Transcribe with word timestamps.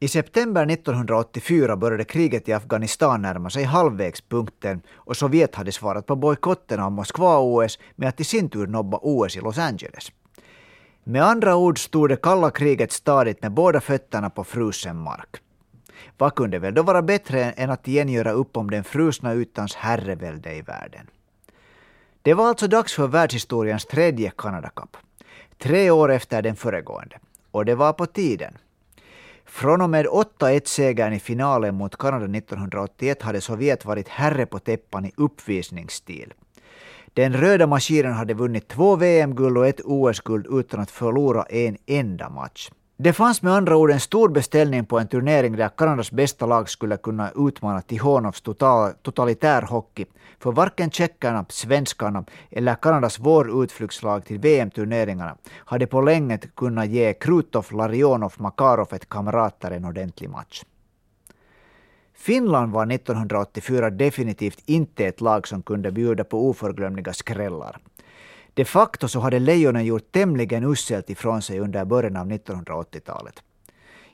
I 0.00 0.08
september 0.08 0.70
1984 0.70 1.76
började 1.76 2.04
kriget 2.04 2.48
i 2.48 2.52
Afghanistan 2.52 3.22
närma 3.22 3.50
sig 3.50 3.64
halvvägspunkten 3.64 4.82
och 4.94 5.16
Sovjet 5.16 5.54
hade 5.54 5.72
svarat 5.72 6.06
på 6.06 6.16
bojkotten 6.16 6.80
av 6.80 6.92
Moskva-OS 6.92 7.78
med 7.94 8.08
att 8.08 8.20
i 8.20 8.24
sin 8.24 8.50
tur 8.50 8.66
nobba 8.66 8.98
OS 9.02 9.36
i 9.36 9.40
Los 9.40 9.58
Angeles. 9.58 10.12
Med 11.04 11.22
andra 11.22 11.56
ord 11.56 11.78
stod 11.78 12.08
det 12.08 12.22
kalla 12.22 12.50
kriget 12.50 12.92
stadigt 12.92 13.42
med 13.42 13.52
båda 13.52 13.80
fötterna 13.80 14.30
på 14.30 14.44
frusen 14.44 14.96
mark. 14.96 15.36
Vad 16.18 16.34
kunde 16.34 16.58
väl 16.58 16.74
då 16.74 16.82
vara 16.82 17.02
bättre 17.02 17.44
än 17.44 17.70
att 17.70 17.88
igen 17.88 18.08
göra 18.08 18.32
upp 18.32 18.56
om 18.56 18.70
den 18.70 18.84
frusna 18.84 19.34
ytans 19.34 19.74
herrevälde 19.74 20.54
i 20.54 20.62
världen? 20.62 21.06
Det 22.22 22.34
var 22.34 22.48
alltså 22.48 22.68
dags 22.68 22.94
för 22.94 23.06
världshistoriens 23.06 23.84
tredje 23.84 24.32
Canada 24.38 24.68
Cup. 24.68 24.96
Tre 25.58 25.90
år 25.90 26.12
efter 26.12 26.42
den 26.42 26.56
föregående. 26.56 27.18
Och 27.50 27.64
det 27.64 27.74
var 27.74 27.92
på 27.92 28.06
tiden. 28.06 28.58
Från 29.46 29.80
och 29.80 29.90
med 29.90 30.06
8-1-segern 30.06 31.12
i 31.12 31.18
finalen 31.20 31.74
mot 31.74 31.96
Kanada 31.96 32.24
1981 32.24 33.22
hade 33.22 33.40
Sovjet 33.40 33.84
varit 33.84 34.08
herre 34.08 34.46
på 34.46 34.58
täppan 34.58 35.04
i 35.04 35.12
uppvisningsstil. 35.16 36.34
Den 37.14 37.32
röda 37.32 37.66
maskinen 37.66 38.12
hade 38.12 38.34
vunnit 38.34 38.68
två 38.68 38.96
VM-guld 38.96 39.58
och 39.58 39.66
ett 39.66 39.80
OS-guld 39.84 40.46
utan 40.50 40.80
att 40.80 40.90
förlora 40.90 41.42
en 41.42 41.76
enda 41.86 42.28
match. 42.28 42.70
Det 42.98 43.12
fanns 43.12 43.42
med 43.42 43.52
andra 43.52 43.76
ord 43.76 43.90
en 43.90 44.00
stor 44.00 44.28
beställning 44.28 44.86
på 44.86 44.98
en 44.98 45.08
turnering 45.08 45.56
där 45.56 45.68
Kanadas 45.68 46.12
bästa 46.12 46.46
lag 46.46 46.68
skulle 46.68 46.96
kunna 46.96 47.30
utmana 47.36 47.82
Tihonovs 47.82 48.40
total, 48.40 48.92
totalitär 49.02 49.62
hockey. 49.62 50.04
För 50.38 50.52
varken 50.52 50.90
tjeckerna, 50.90 51.44
svenskarna 51.48 52.24
eller 52.50 52.74
Kanadas 52.74 53.18
vårutflyktslag 53.18 54.24
till 54.24 54.38
VM-turneringarna 54.38 55.36
hade 55.54 55.86
på 55.86 56.00
länge 56.00 56.38
kunnat 56.38 56.88
ge 56.88 57.12
Krutov, 57.12 57.66
Larionov, 57.72 58.34
Makarov 58.38 58.88
ett 58.94 59.08
kamrater 59.08 59.70
en 59.70 59.84
ordentlig 59.84 60.30
match. 60.30 60.62
Finland 62.14 62.72
var 62.72 62.92
1984 62.92 63.90
definitivt 63.90 64.62
inte 64.66 65.06
ett 65.06 65.20
lag 65.20 65.48
som 65.48 65.62
kunde 65.62 65.92
bjuda 65.92 66.24
på 66.24 66.48
oförglömliga 66.48 67.12
skrällar. 67.12 67.78
De 68.56 68.64
facto 68.64 69.08
så 69.08 69.20
hade 69.20 69.38
Lejonen 69.38 69.84
gjort 69.84 70.12
tämligen 70.12 70.64
uselt 70.64 71.10
ifrån 71.10 71.42
sig 71.42 71.60
under 71.60 71.84
början 71.84 72.16
av 72.16 72.30
1980-talet. 72.30 73.42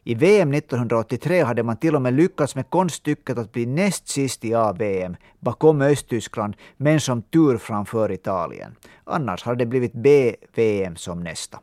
I 0.04 0.14
VM 0.14 0.54
1983 0.54 1.42
hade 1.42 1.62
man 1.62 1.76
till 1.76 1.94
och 1.94 2.02
med 2.02 2.14
lyckats 2.14 2.54
med 2.54 2.70
konststycket 2.70 3.38
att 3.38 3.52
bli 3.52 3.66
näst 3.66 4.08
sist 4.08 4.44
i 4.44 4.54
A-VM, 4.54 5.16
bakom 5.40 5.82
Östtyskland, 5.82 6.56
men 6.76 7.00
som 7.00 7.22
tur 7.22 7.58
framför 7.58 8.12
Italien. 8.12 8.76
Annars 9.04 9.42
hade 9.42 9.58
det 9.58 9.66
blivit 9.66 9.92
B-VM 9.92 10.96
som 10.96 11.20
nästa. 11.20 11.58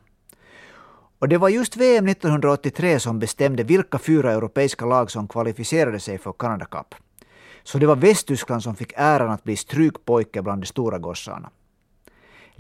Och 1.20 1.30
det 1.30 1.38
var 1.38 1.50
just 1.50 1.78
VM 1.78 2.08
1983 2.08 3.00
som 3.00 3.20
bestämde 3.20 3.64
vilka 3.64 4.00
fyra 4.00 4.32
europeiska 4.32 4.86
lag 4.86 5.12
som 5.12 5.28
kvalificerade 5.28 6.00
sig 6.00 6.18
för 6.18 6.32
Canada 6.32 6.66
Cup. 6.66 6.96
Så 7.64 7.78
det 7.78 7.86
var 7.86 7.96
Västtyskland 7.96 8.64
som 8.64 8.76
fick 8.76 8.94
äran 8.96 9.32
att 9.32 9.44
bli 9.44 9.56
strykpojke 9.56 10.42
bland 10.42 10.62
de 10.62 10.66
stora 10.66 10.98
gossarna. 10.98 11.50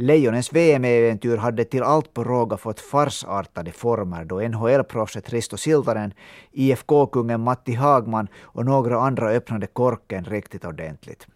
Lejonens 0.02 0.54
VM-äventyr 0.54 1.38
hade 1.38 1.66
till 1.66 1.84
allt 1.84 2.14
på 2.14 2.24
råga 2.24 2.58
fått 2.58 2.80
farsartade 2.80 3.72
former 3.72 4.26
då 4.26 4.40
NHL-proffset 4.40 5.30
Risto 5.30 5.58
Siltanen, 5.58 6.14
IFK-kungen 6.52 7.42
Matti 7.42 7.74
Hagman 7.74 8.28
och 8.42 8.66
några 8.66 9.02
andra 9.02 9.30
öppnade 9.30 9.68
korken 9.68 10.26
riktigt 10.26 10.66
ordentligt. 10.66 11.28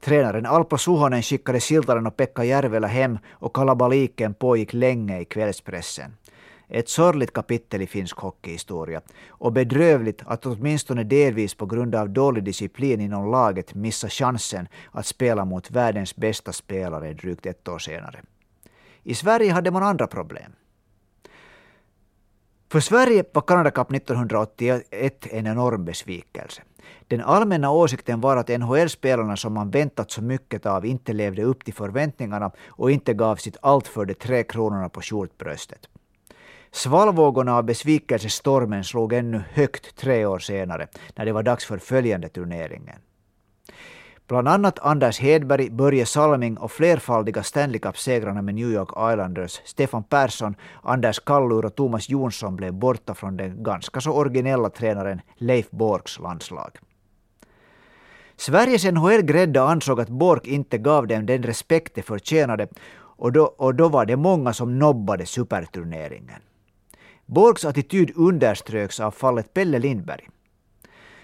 Tränaren 0.00 0.46
Alpo 0.46 0.78
Suhonen 0.78 1.22
skickade 1.22 1.60
Siltanen 1.60 2.06
och 2.06 2.16
Pekka 2.16 2.44
Järvelä 2.44 2.86
hem 2.86 3.18
och 3.30 3.54
kalabaliken 3.56 4.34
pågick 4.34 4.72
länge 4.72 5.20
i 5.20 5.24
kvällspressen. 5.24 6.12
Ett 6.68 6.88
sorgligt 6.88 7.32
kapitel 7.32 7.82
i 7.82 7.86
finsk 7.86 8.16
hockeyhistoria 8.16 9.00
och 9.28 9.52
bedrövligt 9.52 10.22
att 10.26 10.46
åtminstone 10.46 11.04
delvis 11.04 11.54
på 11.54 11.66
grund 11.66 11.94
av 11.94 12.10
dålig 12.10 12.44
disciplin 12.44 13.00
inom 13.00 13.30
laget 13.30 13.74
missa 13.74 14.08
chansen 14.08 14.68
att 14.90 15.06
spela 15.06 15.44
mot 15.44 15.70
världens 15.70 16.16
bästa 16.16 16.52
spelare 16.52 17.12
drygt 17.12 17.46
ett 17.46 17.68
år 17.68 17.78
senare. 17.78 18.22
I 19.02 19.14
Sverige 19.14 19.52
hade 19.52 19.70
man 19.70 19.82
andra 19.82 20.06
problem. 20.06 20.52
För 22.72 22.80
Sverige 22.80 23.24
var 23.32 23.42
Canada 23.42 23.70
Cup 23.70 23.92
1981 23.92 25.26
en 25.30 25.46
enorm 25.46 25.84
besvikelse. 25.84 26.62
Den 27.08 27.20
allmänna 27.20 27.70
åsikten 27.70 28.20
var 28.20 28.36
att 28.36 28.48
NHL-spelarna 28.48 29.36
som 29.36 29.52
man 29.54 29.70
väntat 29.70 30.10
så 30.10 30.22
mycket 30.22 30.66
av 30.66 30.86
inte 30.86 31.12
levde 31.12 31.42
upp 31.42 31.64
till 31.64 31.74
förväntningarna 31.74 32.50
och 32.68 32.90
inte 32.90 33.14
gav 33.14 33.36
sitt 33.36 33.56
allt 33.62 33.88
för 33.88 34.04
de 34.04 34.14
tre 34.14 34.42
kronorna 34.44 34.88
på 34.88 35.00
skjortbröstet. 35.00 35.88
Svallvågorna 36.72 37.56
av 37.56 37.64
besvikelsestormen 37.64 38.84
slog 38.84 39.12
ännu 39.12 39.42
högt 39.52 39.96
tre 39.96 40.26
år 40.26 40.38
senare, 40.38 40.88
när 41.16 41.24
det 41.24 41.32
var 41.32 41.42
dags 41.42 41.64
för 41.64 41.78
följande 41.78 42.28
turneringen. 42.28 42.98
Bland 44.28 44.48
annat 44.48 44.78
Anders 44.78 45.20
Hedberg, 45.20 45.70
Börje 45.70 46.06
Salming 46.06 46.56
och 46.56 46.72
flerfaldiga 46.72 47.42
Stanley 47.42 47.78
Cup-segrarna 47.78 48.42
med 48.42 48.54
New 48.54 48.70
York 48.70 49.12
Islanders, 49.12 49.60
Stefan 49.64 50.04
Persson, 50.04 50.54
Anders 50.82 51.20
Kallur 51.20 51.64
och 51.64 51.74
Thomas 51.74 52.08
Jonsson 52.08 52.56
blev 52.56 52.74
borta 52.74 53.14
från 53.14 53.36
den 53.36 53.62
ganska 53.62 54.00
så 54.00 54.12
originella 54.12 54.70
tränaren 54.70 55.20
Leif 55.36 55.70
Borks 55.70 56.18
landslag. 56.18 56.78
Sveriges 58.36 58.84
NHL-grädda 58.84 59.62
ansåg 59.62 60.00
att 60.00 60.08
Bork 60.08 60.46
inte 60.46 60.78
gav 60.78 61.06
dem 61.06 61.26
den 61.26 61.42
respekt 61.42 61.94
de 61.94 62.02
förtjänade 62.02 62.68
och 62.94 63.32
då, 63.32 63.44
och 63.44 63.74
då 63.74 63.88
var 63.88 64.06
det 64.06 64.16
många 64.16 64.52
som 64.52 64.78
nobbade 64.78 65.26
superturneringen. 65.26 66.42
Borgs 67.34 67.64
attityd 67.64 68.10
underströks 68.16 69.00
av 69.00 69.10
fallet 69.10 69.54
Pelle 69.54 69.78
Lindberg. 69.78 70.28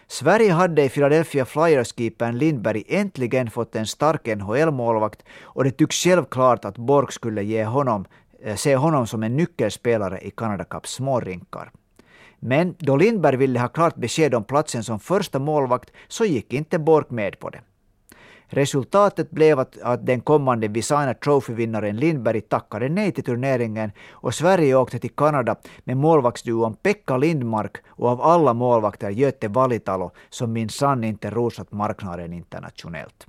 Sverige 0.07 0.53
hade 0.53 0.85
i 0.85 0.89
Philadelphia 0.89 1.45
Flyers-keepern 1.45 2.39
Lindberg 2.39 2.85
äntligen 2.89 3.51
fått 3.51 3.77
en 3.77 3.87
stark 3.87 4.27
NHL-målvakt 4.27 5.23
och 5.43 5.65
det 5.65 5.71
tycks 5.71 5.97
självklart 5.97 6.65
att 6.65 6.79
Borg 6.79 7.13
skulle 7.13 7.43
ge 7.43 7.65
honom, 7.65 8.05
eh, 8.43 8.57
se 8.57 8.77
honom 8.77 9.07
som 9.07 9.23
en 9.23 9.37
nyckelspelare 9.37 10.21
i 10.21 10.31
Canada 10.31 10.65
Cups 10.65 10.93
smårinkar. 10.93 11.71
Men 12.39 12.75
då 12.79 12.97
Lindberg 12.97 13.37
ville 13.37 13.61
ha 13.61 13.69
klart 13.69 13.97
besked 13.97 14.35
om 14.35 14.45
platsen 14.45 14.85
som 14.85 15.01
första 15.01 15.39
målvakt 15.39 15.93
så 16.09 16.25
gick 16.25 16.53
inte 16.53 16.79
Borg 16.79 17.07
med 17.09 17.39
på 17.39 17.51
det. 17.51 17.61
Resultatet 18.51 19.31
blev 19.31 19.59
att, 19.59 19.79
att 19.83 20.07
den 20.07 20.21
kommande 20.21 20.69
Visana 20.69 21.15
Trophy-vinnaren 21.15 21.97
Lindberg 21.97 22.41
tackade 22.41 22.89
nej 22.89 23.13
till 23.13 23.25
turneringen 23.25 23.93
och 24.11 24.35
Sverige 24.35 24.75
åkte 24.75 24.99
till 24.99 25.11
Kanada 25.11 25.57
med 25.85 25.97
målvaktsduon 25.97 26.75
Pekka 26.75 27.17
Lindmark 27.17 27.77
och 27.89 28.09
av 28.09 28.23
alla 28.23 28.55
målvakter 28.55 29.11
Göte 29.11 29.49
Valitalo 29.49 30.11
som 30.31 30.53
minsann 30.53 31.05
inte 31.05 31.31
rosat 31.31 31.73
marknaden 31.73 32.33
internationellt. 32.33 33.27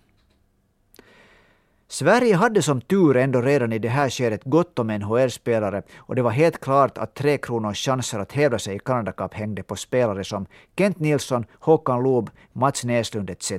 Sverige 1.92 2.36
hade 2.36 2.62
som 2.62 2.82
tur 2.82 3.18
ändå 3.18 3.42
redan 3.42 3.74
i 3.74 3.80
det 3.80 3.90
här 3.90 4.10
skedet 4.10 4.44
gott 4.44 4.80
om 4.80 4.88
NHL-spelare 4.88 5.84
och 5.98 6.16
det 6.16 6.22
var 6.22 6.32
helt 6.32 6.60
klart 6.60 6.98
att 6.98 7.16
Tre 7.16 7.38
Kronors 7.38 7.86
chanser 7.86 8.20
att 8.20 8.32
hävda 8.32 8.60
sig 8.60 8.76
i 8.76 8.80
Canada 8.80 9.12
Cup 9.12 9.34
hängde 9.34 9.64
på 9.64 9.76
spelare 9.76 10.24
som 10.24 10.46
Kent 10.78 11.00
Nilsson, 11.00 11.46
Håkan 11.60 12.04
Loob, 12.04 12.30
Mats 12.54 12.84
Näslund 12.84 13.30
etc. 13.30 13.52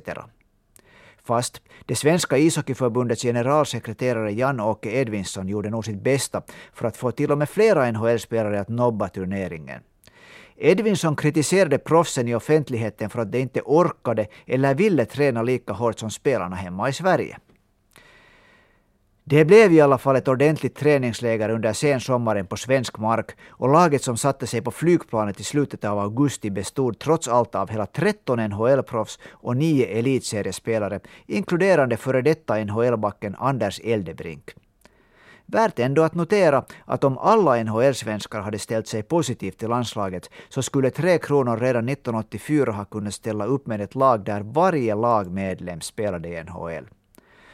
Fast 1.31 1.61
det 1.85 1.95
svenska 1.95 2.37
ishockeyförbundets 2.37 3.21
generalsekreterare 3.21 4.31
Jan-Åke 4.31 4.89
Edvinsson 4.91 5.47
gjorde 5.47 5.69
nog 5.69 5.85
sitt 5.85 6.03
bästa 6.03 6.41
för 6.73 6.87
att 6.87 6.97
få 6.97 7.11
till 7.11 7.31
och 7.31 7.37
med 7.37 7.49
flera 7.49 7.91
NHL-spelare 7.91 8.59
att 8.59 8.69
nobba 8.69 9.07
turneringen. 9.07 9.81
Edvinsson 10.57 11.15
kritiserade 11.15 11.77
proffsen 11.77 12.27
i 12.27 12.35
offentligheten 12.35 13.09
för 13.09 13.21
att 13.21 13.31
de 13.31 13.39
inte 13.39 13.61
orkade 13.61 14.27
eller 14.45 14.75
ville 14.75 15.05
träna 15.05 15.43
lika 15.43 15.73
hårt 15.73 15.99
som 15.99 16.09
spelarna 16.09 16.55
hemma 16.55 16.89
i 16.89 16.93
Sverige. 16.93 17.37
Det 19.23 19.45
blev 19.45 19.73
i 19.73 19.81
alla 19.81 19.97
fall 19.97 20.15
ett 20.15 20.27
ordentligt 20.27 20.75
träningsläger 20.75 21.49
under 21.49 21.73
sensommaren 21.73 22.47
på 22.47 22.57
svensk 22.57 22.97
mark 22.97 23.31
och 23.49 23.69
laget 23.69 24.03
som 24.03 24.17
satte 24.17 24.47
sig 24.47 24.61
på 24.61 24.71
flygplanet 24.71 25.39
i 25.39 25.43
slutet 25.43 25.85
av 25.85 25.99
augusti 25.99 26.49
bestod 26.49 26.99
trots 26.99 27.27
allt 27.27 27.55
av 27.55 27.69
hela 27.69 27.85
13 27.85 28.39
NHL-proffs 28.39 29.19
och 29.31 29.57
9 29.57 29.85
elitseriespelare, 29.85 30.99
inkluderande 31.27 31.97
före 31.97 32.21
detta 32.21 32.63
NHL-backen 32.63 33.35
Anders 33.39 33.79
Eldebrink. 33.83 34.51
Värt 35.45 35.79
ändå 35.79 36.03
att 36.03 36.15
notera 36.15 36.65
att 36.85 37.03
om 37.03 37.17
alla 37.17 37.63
NHL-svenskar 37.63 38.41
hade 38.41 38.59
ställt 38.59 38.87
sig 38.87 39.03
positivt 39.03 39.57
till 39.57 39.69
landslaget 39.69 40.29
så 40.49 40.61
skulle 40.61 40.89
Tre 40.89 41.17
Kronor 41.17 41.57
redan 41.57 41.89
1984 41.89 42.71
ha 42.71 42.85
kunnat 42.85 43.13
ställa 43.13 43.45
upp 43.45 43.67
med 43.67 43.81
ett 43.81 43.95
lag 43.95 44.25
där 44.25 44.41
varje 44.41 44.95
lagmedlem 44.95 45.81
spelade 45.81 46.29
i 46.29 46.43
NHL. 46.43 47.00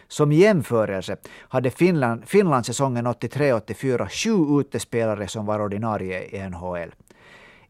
Som 0.08 0.32
jämförelse 0.32 1.18
hade 1.40 1.70
Finland, 1.70 2.28
Finland 2.28 2.66
säsongen 2.66 3.08
83-84 3.08 4.10
sju 4.10 4.60
utespelare 4.60 5.28
som 5.28 5.46
var 5.46 5.62
ordinarie 5.62 6.24
i 6.24 6.50
NHL. 6.50 6.92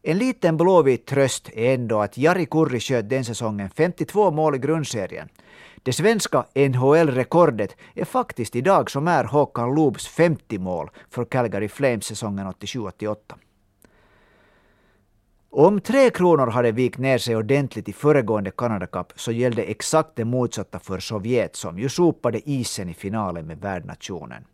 En 0.02 0.18
liten 0.18 0.56
blåvit 0.56 1.06
tröst 1.06 1.50
är 1.54 1.74
ändå 1.74 2.00
att 2.00 2.18
Jari 2.18 2.46
Kurri 2.46 2.80
sköt 2.80 3.08
den 3.08 3.24
säsongen 3.24 3.70
52 3.70 4.30
mål 4.30 4.54
i 4.54 4.58
grundserien. 4.58 5.28
Det 5.82 5.92
svenska 5.92 6.44
NHL-rekordet 6.54 7.76
är 7.94 8.04
faktiskt 8.04 8.56
idag 8.56 8.90
som 8.90 9.08
är 9.08 9.24
Håkan 9.24 9.74
Loobs 9.74 10.08
50 10.08 10.58
mål 10.58 10.90
för 11.10 11.24
Calgary 11.24 11.68
Flames 11.68 12.04
säsongen 12.04 12.46
87-88. 12.46 13.16
Om 15.50 15.80
Tre 15.80 16.10
Kronor 16.10 16.46
hade 16.46 16.72
vikt 16.72 16.98
ner 16.98 17.18
sig 17.18 17.36
ordentligt 17.36 17.88
i 17.88 17.92
föregående 17.92 18.50
Canada 18.50 18.86
Cup 18.86 19.12
så 19.16 19.32
gällde 19.32 19.62
exakt 19.62 20.10
det 20.14 20.24
motsatta 20.24 20.78
för 20.78 21.00
Sovjet 21.00 21.56
som 21.56 21.78
ju 21.78 21.88
sopade 21.88 22.50
isen 22.50 22.88
i 22.88 22.94
finalen 22.94 23.46
med 23.46 23.60
värdnationen. 23.60 24.44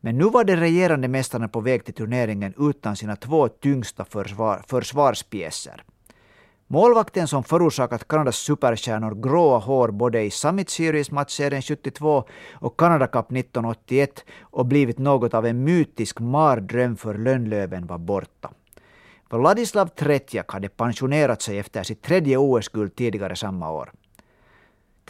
Men 0.00 0.18
nu 0.18 0.24
var 0.24 0.44
de 0.44 0.56
regerande 0.56 1.08
mästarna 1.08 1.48
på 1.48 1.60
väg 1.60 1.84
till 1.84 1.94
turneringen 1.94 2.54
utan 2.58 2.96
sina 2.96 3.16
två 3.16 3.48
tyngsta 3.48 4.04
försvar, 4.04 4.62
försvarspjäser. 4.66 5.84
Målvakten 6.66 7.28
som 7.28 7.44
förorsakat 7.44 8.08
Kanadas 8.08 8.36
superstjärnor 8.36 9.14
gråa 9.14 9.58
hår 9.58 9.88
både 9.88 10.22
i 10.22 10.30
Summit 10.30 10.70
Series 10.70 11.10
matchserien 11.10 11.62
72 11.62 12.24
och 12.52 12.78
Canada 12.78 13.06
Cup 13.06 13.32
1981 13.32 14.24
och 14.40 14.66
blivit 14.66 14.98
något 14.98 15.34
av 15.34 15.46
en 15.46 15.64
mytisk 15.64 16.20
mardröm 16.20 16.96
för 16.96 17.14
Lönnlöven 17.14 17.86
var 17.86 17.98
borta. 17.98 18.50
Vladislav 19.38 19.86
Tretjak 19.86 20.52
hade 20.52 20.68
pensionerat 20.68 21.42
sig 21.42 21.58
efter 21.58 21.82
sitt 21.82 22.02
tredje 22.02 22.36
OS-guld 22.36 22.96
tidigare 22.96 23.36
samma 23.36 23.70
år. 23.70 23.92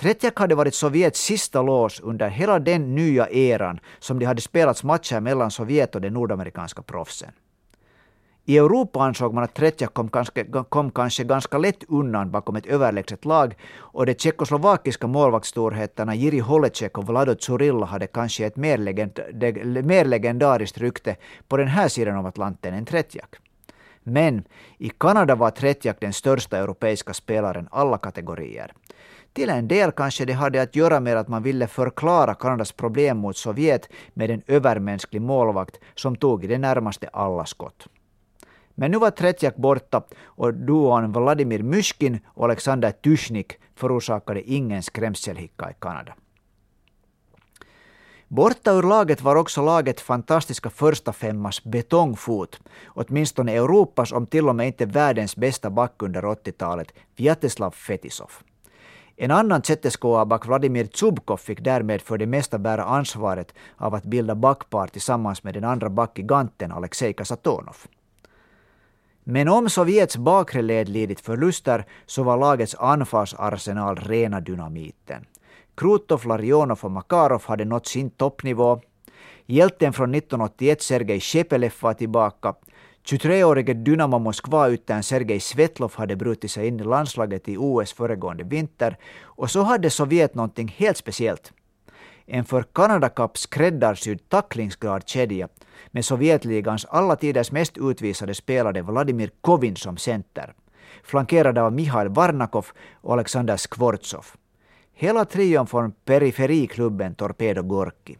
Tretjak 0.00 0.38
hade 0.38 0.54
varit 0.54 0.74
Sovjets 0.74 1.20
sista 1.20 1.62
lås 1.62 2.00
under 2.00 2.28
hela 2.28 2.58
den 2.58 2.94
nya 2.94 3.28
eran 3.28 3.80
som 3.98 4.18
det 4.18 4.26
hade 4.26 4.40
spelats 4.40 4.84
matcher 4.84 5.20
mellan 5.20 5.50
Sovjet 5.50 5.94
och 5.94 6.00
de 6.00 6.10
nordamerikanska 6.10 6.82
proffsen. 6.82 7.30
I 8.44 8.58
Europa 8.58 9.00
ansåg 9.00 9.34
man 9.34 9.44
att 9.44 9.54
Tretjak 9.54 9.94
kom, 9.94 10.08
kom 10.68 10.90
kanske 10.90 11.24
ganska 11.24 11.58
lätt 11.58 11.84
undan 11.88 12.30
bakom 12.30 12.56
ett 12.56 12.66
överlägset 12.66 13.24
lag 13.24 13.54
och 13.78 14.06
de 14.06 14.14
tjeckoslovakiska 14.14 15.06
målvaktsstorheterna 15.06 16.14
Jiri 16.14 16.38
Holecek 16.38 16.98
och 16.98 17.06
Vlado 17.06 17.36
Zurilla 17.38 17.86
hade 17.86 18.06
kanske 18.06 18.46
ett 18.46 18.56
mer, 18.56 18.78
legend, 18.78 19.20
mer 19.84 20.04
legendariskt 20.04 20.78
rykte 20.78 21.16
på 21.48 21.56
den 21.56 21.68
här 21.68 21.88
sidan 21.88 22.16
av 22.16 22.26
Atlanten 22.26 22.74
än 22.74 22.84
Tretjak. 22.84 23.36
Men 24.02 24.44
i 24.78 24.88
Kanada 24.88 25.34
var 25.34 25.50
Tretjak 25.50 26.00
den 26.00 26.12
största 26.12 26.58
europeiska 26.58 27.14
spelaren 27.14 27.68
alla 27.70 27.98
kategorier. 27.98 28.72
Till 29.32 29.50
en 29.50 29.68
del 29.68 29.92
kanske 29.92 30.24
det 30.24 30.32
hade 30.32 30.62
att 30.62 30.76
göra 30.76 31.00
med 31.00 31.16
att 31.16 31.28
man 31.28 31.42
ville 31.42 31.66
förklara 31.66 32.34
Kanadas 32.34 32.72
problem 32.72 33.18
mot 33.18 33.36
Sovjet 33.36 33.88
med 34.14 34.30
en 34.30 34.42
övermänsklig 34.46 35.22
målvakt 35.22 35.78
som 35.94 36.16
tog 36.16 36.44
i 36.44 36.46
det 36.46 36.58
närmaste 36.58 37.08
alla 37.12 37.46
skott. 37.46 37.86
Men 38.74 38.90
nu 38.90 38.98
var 38.98 39.10
Tretjak 39.10 39.56
borta 39.56 40.02
och 40.24 40.54
duon 40.54 41.12
Vladimir 41.12 41.62
Mysjkin 41.62 42.20
och 42.26 42.44
Alexander 42.44 42.90
Tushnik 42.90 43.52
förorsakade 43.74 44.42
ingen 44.42 44.82
skrämselhicka 44.82 45.70
i 45.70 45.74
Kanada. 45.80 46.14
Borta 48.32 48.72
ur 48.72 48.82
laget 48.82 49.22
var 49.22 49.36
också 49.36 49.62
laget 49.62 50.00
fantastiska 50.00 50.70
första 50.70 51.12
femmas 51.12 51.64
betongfot, 51.64 52.60
åtminstone 52.86 53.52
Europas 53.52 54.12
om 54.12 54.26
till 54.26 54.48
och 54.48 54.56
med 54.56 54.66
inte 54.66 54.86
världens 54.86 55.36
bästa 55.36 55.70
back 55.70 56.02
under 56.02 56.22
80-talet, 56.22 56.92
Vjatislav 57.16 57.70
Fetisov. 57.70 58.30
En 59.16 59.30
annan 59.30 59.62
back 60.26 60.46
Vladimir 60.46 60.88
Zubkov 60.94 61.36
fick 61.36 61.60
därmed 61.60 62.02
för 62.02 62.18
det 62.18 62.26
mesta 62.26 62.58
bära 62.58 62.84
ansvaret 62.84 63.54
av 63.76 63.94
att 63.94 64.04
bilda 64.04 64.34
backpar 64.34 64.86
tillsammans 64.86 65.44
med 65.44 65.54
den 65.54 65.64
andra 65.64 65.90
backgiganten 65.90 66.72
Alexej 66.72 67.12
Kasatonov. 67.12 67.76
Men 69.24 69.48
om 69.48 69.70
Sovjets 69.70 70.16
bakre 70.16 70.62
led 70.62 70.88
lidit 70.88 71.20
förluster 71.20 71.86
så 72.06 72.22
var 72.22 72.36
lagets 72.36 72.74
anfallsarsenal 72.74 73.96
rena 73.96 74.40
dynamiten. 74.40 75.26
Krutov, 75.80 76.26
Larionov 76.26 76.78
och 76.82 76.90
Makarov 76.90 77.42
hade 77.46 77.64
nått 77.64 77.86
sin 77.86 78.10
toppnivå. 78.10 78.80
Hjälten 79.46 79.92
från 79.92 80.14
1981, 80.14 80.82
Sergej 80.82 81.20
Shepelev, 81.20 81.72
var 81.80 81.94
tillbaka. 81.94 82.54
23-årige 83.04 83.74
Dynamo 83.74 84.18
Moskva 84.18 84.68
utan 84.68 85.02
Sergej 85.02 85.40
Svetlov 85.40 85.92
hade 85.96 86.16
brutit 86.16 86.50
sig 86.50 86.66
in 86.66 86.80
i 86.80 86.84
landslaget 86.84 87.48
i 87.48 87.56
OS 87.56 87.92
föregående 87.92 88.44
vinter. 88.44 88.96
Och 89.22 89.50
så 89.50 89.62
hade 89.62 89.90
Sovjet 89.90 90.34
någonting 90.34 90.74
helt 90.76 90.96
speciellt. 90.96 91.52
En 92.26 92.44
för 92.44 92.62
Canada 92.62 93.08
Cup 93.08 93.38
skräddarsydd 93.38 94.28
tacklingsglad 94.28 95.08
kedja 95.08 95.48
med 95.90 96.04
Sovjetligans 96.04 96.84
alla 96.84 97.16
tiders 97.16 97.52
mest 97.52 97.78
utvisade 97.78 98.34
spelare 98.34 98.82
Vladimir 98.82 99.30
Kovin 99.40 99.76
som 99.76 99.96
center. 99.96 100.54
Flankerad 101.02 101.58
av 101.58 101.72
Mihail 101.72 102.08
Varnakov 102.08 102.66
och 103.00 103.12
Alexander 103.12 103.56
Skvortsov. 103.56 104.26
Hela 105.00 105.24
trion 105.24 105.66
från 105.66 105.92
periferiklubben 106.04 107.14
Torpedo 107.14 107.62
Gorki. 107.62 108.18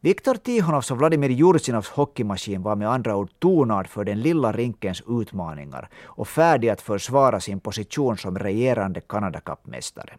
Viktor 0.00 0.34
Tihonovs 0.34 0.90
och 0.90 0.98
Vladimir 0.98 1.30
Jursinovs 1.30 1.88
hockeymaskin 1.88 2.62
var 2.62 2.76
med 2.76 2.90
andra 2.90 3.16
ord 3.16 3.30
tonad 3.38 3.86
för 3.86 4.04
den 4.04 4.20
lilla 4.20 4.52
rinkens 4.52 5.02
utmaningar 5.08 5.88
och 6.04 6.28
färdig 6.28 6.68
att 6.68 6.80
försvara 6.80 7.40
sin 7.40 7.60
position 7.60 8.16
som 8.16 8.38
regerande 8.38 9.00
Canada 9.00 9.40
Cup-mästare. 9.40 10.16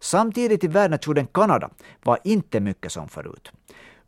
Samtidigt 0.00 0.64
i 0.64 0.68
värdnationen 0.68 1.26
Kanada 1.26 1.70
var 2.04 2.18
inte 2.24 2.60
mycket 2.60 2.92
som 2.92 3.08
förut. 3.08 3.52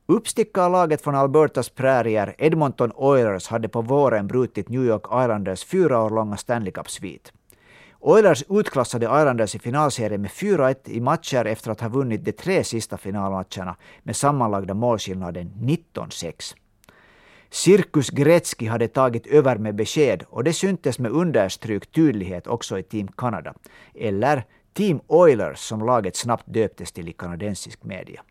Uppstickarlaget 0.06 1.02
från 1.02 1.14
Albertas 1.14 1.68
prärier, 1.68 2.34
Edmonton 2.38 2.92
Oilers, 2.94 3.48
hade 3.48 3.68
på 3.68 3.82
våren 3.82 4.26
brutit 4.26 4.68
New 4.68 4.84
York 4.84 5.04
Islanders 5.06 5.64
fyra 5.64 6.02
år 6.02 6.10
långa 6.10 6.36
Stanley 6.36 6.72
Cup-svit. 6.72 7.32
Oilers 8.02 8.44
utklassade 8.48 9.06
Islanders 9.06 9.54
i 9.54 9.58
finalserien 9.58 10.22
med 10.22 10.30
4-1 10.30 10.76
i 10.84 11.00
matcher 11.00 11.44
efter 11.44 11.70
att 11.70 11.80
ha 11.80 11.88
vunnit 11.88 12.24
de 12.24 12.32
tre 12.32 12.64
sista 12.64 12.96
finalmatcherna 12.96 13.76
med 14.02 14.16
sammanlagda 14.16 14.74
målskillnaden 14.74 15.52
19-6. 15.60 16.54
Cirkus 17.50 18.10
Gretzky 18.10 18.66
hade 18.66 18.88
tagit 18.88 19.26
över 19.26 19.56
med 19.56 19.74
besked 19.74 20.24
och 20.28 20.44
det 20.44 20.52
syntes 20.52 20.98
med 20.98 21.12
understrykt 21.12 21.94
tydlighet 21.94 22.46
också 22.46 22.78
i 22.78 22.82
Team 22.82 23.08
Canada, 23.08 23.54
eller 23.94 24.44
Team 24.72 25.00
Oilers 25.06 25.58
som 25.58 25.86
laget 25.86 26.16
snabbt 26.16 26.44
döptes 26.46 26.92
till 26.92 27.08
i 27.08 27.12
kanadensisk 27.12 27.84
media. 27.84 28.22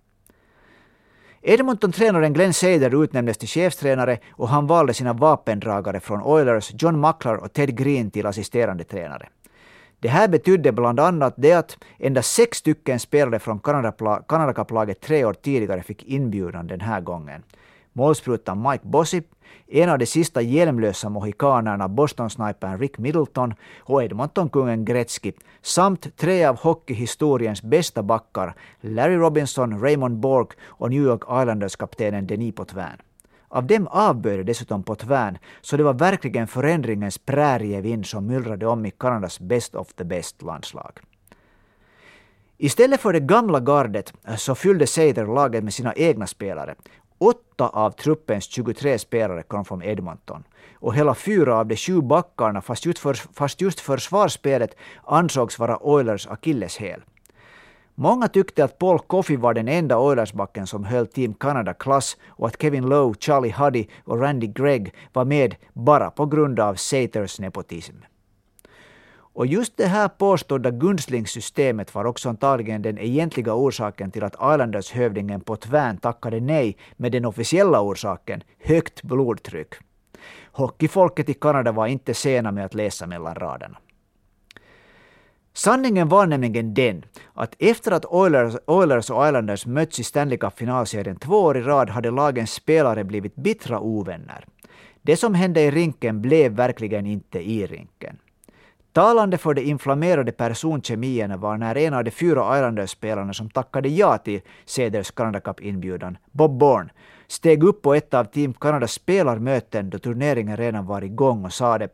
Edmonton-tränaren 1.42 2.34
Glenn 2.34 2.54
Seider 2.54 3.04
utnämndes 3.04 3.38
till 3.38 3.48
chefstränare 3.48 4.18
och 4.32 4.50
han 4.50 4.68
valde 4.68 4.94
sina 4.94 5.14
vapendragare 5.14 6.00
från 6.00 6.22
Oilers, 6.24 6.72
John 6.74 7.02
Muckler 7.02 7.36
och 7.36 7.54
Ted 7.54 7.78
Green 7.78 8.12
till 8.12 8.26
assisterande 8.26 8.84
tränare. 8.84 9.30
Det 10.02 10.10
här 10.10 10.28
betydde 10.28 10.72
bland 10.72 11.00
annat 11.00 11.34
det 11.38 11.54
att 11.54 11.78
endast 11.98 12.34
sex 12.36 12.58
stycken 12.58 13.00
spelare 13.00 13.40
från 13.40 13.60
Canada 14.28 14.54
Cup-laget 14.54 15.02
tre 15.02 15.26
år 15.26 15.34
tidigare 15.34 15.84
fick 15.84 16.04
inbjudan 16.04 16.68
den 16.68 16.82
här 16.82 17.02
gången. 17.02 17.44
Målsprutan 17.94 18.70
Mike 18.70 18.88
Bossip, 18.88 19.26
en 19.68 19.90
av 19.90 19.98
de 20.00 20.06
sista 20.06 20.42
hjälmlösa 20.42 21.10
mohikanerna 21.10 21.88
Boston-snipern 21.88 22.80
Rick 22.80 22.98
Middleton 22.98 23.54
och 23.80 24.04
Edmonton-kungen 24.04 24.86
Gretzky 24.86 25.32
samt 25.62 26.18
tre 26.18 26.46
av 26.46 26.60
hockeyhistoriens 26.60 27.64
bästa 27.64 28.04
backar 28.04 28.56
Larry 28.82 29.16
Robinson, 29.16 29.82
Raymond 29.82 30.18
Bork 30.18 30.50
och 30.64 30.90
New 30.90 31.04
York 31.04 31.22
Islanders-kaptenen 31.24 32.28
Denis 32.28 32.56
Potvin. 32.56 33.09
Av 33.50 33.68
dem 33.68 33.88
avböjde 33.88 34.44
dessutom 34.44 34.84
på 34.84 34.96
tvärn, 34.96 35.38
så 35.62 35.78
det 35.78 35.84
var 35.84 35.94
verkligen 35.94 36.48
förändringens 36.48 37.18
prärievind 37.18 38.06
som 38.06 38.28
myllrade 38.28 38.68
om 38.68 38.86
i 38.86 38.92
Kanadas 38.92 39.40
best 39.40 39.76
of 39.76 39.94
the 39.94 40.04
best-landslag. 40.04 41.00
Istället 42.58 43.02
för 43.02 43.14
det 43.14 43.20
gamla 43.20 43.60
gardet 43.60 44.14
eh, 44.28 44.36
så 44.36 44.56
fyllde 44.56 44.88
Seider 44.88 45.26
laget 45.26 45.64
med 45.64 45.74
sina 45.74 45.94
egna 45.94 46.28
spelare. 46.28 46.76
Åtta 47.18 47.70
av 47.70 47.92
truppens 47.92 48.46
23 48.46 49.00
spelare 49.00 49.44
kom 49.44 49.66
från 49.66 49.84
Edmonton. 49.84 50.44
Och 50.74 50.96
hela 50.96 51.16
fyra 51.16 51.56
av 51.56 51.68
de 51.68 51.76
sju 51.76 52.02
backarna, 52.02 52.62
fast 52.62 52.86
just, 52.86 53.00
för, 53.00 53.14
fast 53.14 53.62
just 53.62 53.80
försvarsspelet, 53.80 54.76
ansågs 55.04 55.60
vara 55.60 55.84
Oilers 55.84 56.28
akilleshäl. 56.28 57.02
Många 58.02 58.28
tyckte 58.28 58.64
att 58.64 58.78
Paul 58.78 59.00
Coffey 59.00 59.38
var 59.38 59.54
den 59.54 59.68
enda 59.68 60.00
Oilersbacken 60.00 60.68
som 60.68 60.84
höll 60.84 61.08
Team 61.08 61.34
Canada 61.34 61.74
klass 61.74 62.18
och 62.28 62.48
att 62.48 62.62
Kevin 62.62 62.90
Lowe, 62.90 63.16
Charlie 63.20 63.52
Huddy 63.52 63.86
och 64.04 64.22
Randy 64.22 64.48
Gregg 64.48 64.94
var 65.14 65.26
med 65.26 65.56
bara 65.74 66.12
på 66.12 66.26
grund 66.26 66.60
av 66.60 66.76
Saters 66.76 67.40
nepotism. 67.40 67.96
Och 69.12 69.46
just 69.46 69.78
det 69.78 69.86
här 69.86 70.08
påstådda 70.08 70.72
gunstlingssystemet 70.72 71.96
var 71.96 72.06
också 72.06 72.30
antagligen 72.30 72.82
den 72.82 72.98
egentliga 72.98 73.54
orsaken 73.54 74.12
till 74.12 74.24
att 74.24 74.36
Islanders-hövdingen 74.36 75.42
på 75.42 75.56
Tvärn 75.56 75.98
tackade 75.98 76.40
nej 76.40 76.78
med 76.98 77.12
den 77.12 77.26
officiella 77.26 77.82
orsaken, 77.82 78.44
högt 78.60 79.04
blodtryck. 79.04 79.74
Hockeyfolket 80.52 81.30
i 81.30 81.34
Kanada 81.34 81.72
var 81.72 81.88
inte 81.88 82.14
sena 82.14 82.52
med 82.52 82.66
att 82.66 82.74
läsa 82.74 83.08
mellan 83.08 83.36
raderna. 83.36 83.78
Sanningen 85.60 86.10
var 86.10 86.28
nämligen 86.28 86.74
den 86.74 87.06
att 87.34 87.56
efter 87.60 87.92
att 87.92 88.06
Oilers, 88.06 88.56
Oilers 88.66 89.10
och 89.10 89.28
Islanders 89.28 89.66
mötts 89.66 90.00
i 90.00 90.04
Stanley 90.04 90.38
Cup-finalserien 90.38 91.16
två 91.16 91.36
år 91.36 91.58
i 91.58 91.62
rad 91.62 91.90
hade 91.90 92.12
lagens 92.12 92.52
spelare 92.52 93.04
blivit 93.04 93.36
bittra 93.36 93.80
ovänner. 93.80 94.46
Det 95.02 95.18
som 95.18 95.34
hände 95.34 95.62
i 95.62 95.72
rinken 95.72 96.22
blev 96.22 96.52
verkligen 96.52 97.06
inte 97.06 97.40
i 97.40 97.66
rinken. 97.66 98.18
Talande 98.94 99.38
för 99.38 99.54
de 99.54 99.62
inflammerade 99.62 100.32
personkemierna 100.32 101.38
var 101.38 101.58
när 101.58 101.78
en 101.78 101.94
av 101.94 102.04
de 102.04 102.12
fyra 102.12 102.58
Islanders-spelarna 102.58 103.34
som 103.34 103.50
tackade 103.50 103.90
ja 103.90 104.18
till 104.18 104.42
Ceders 104.66 105.12
Canada 105.12 105.40
Cup-inbjudan, 105.40 106.18
Bob 106.32 106.58
Bourne, 106.58 106.90
steg 107.28 107.64
upp 107.64 107.82
på 107.82 107.94
ett 107.94 108.14
av 108.14 108.24
Team 108.24 108.54
Kanadas 108.54 108.92
spelarmöten 108.92 109.90
då 109.90 110.00
turneringen 110.00 110.58
redan 110.58 110.86
var 110.86 111.02
igång 111.02 111.46
och 111.46 111.54
sade 111.54 111.90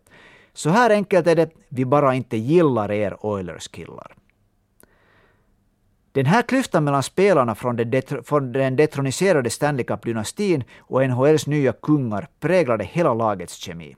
så 0.58 0.70
här 0.70 0.90
enkelt 0.90 1.28
är 1.28 1.36
det, 1.36 1.50
vi 1.70 1.86
bara 1.86 2.16
inte 2.16 2.38
gillar 2.38 2.92
er 2.92 3.26
Oilers-killar. 3.26 4.16
Den 6.12 6.26
här 6.26 6.42
klyftan 6.42 6.84
mellan 6.84 7.04
spelarna 7.04 7.56
från 7.56 7.76
den, 7.76 8.24
från 8.24 8.52
den 8.52 8.76
detroniserade 8.76 9.50
Stanley 9.50 9.86
Cup-dynastin 9.86 10.64
och 10.80 11.10
NHLs 11.10 11.48
nya 11.48 11.74
kungar 11.74 12.28
präglade 12.40 12.84
hela 12.84 13.14
lagets 13.14 13.56
kemi. 13.56 13.96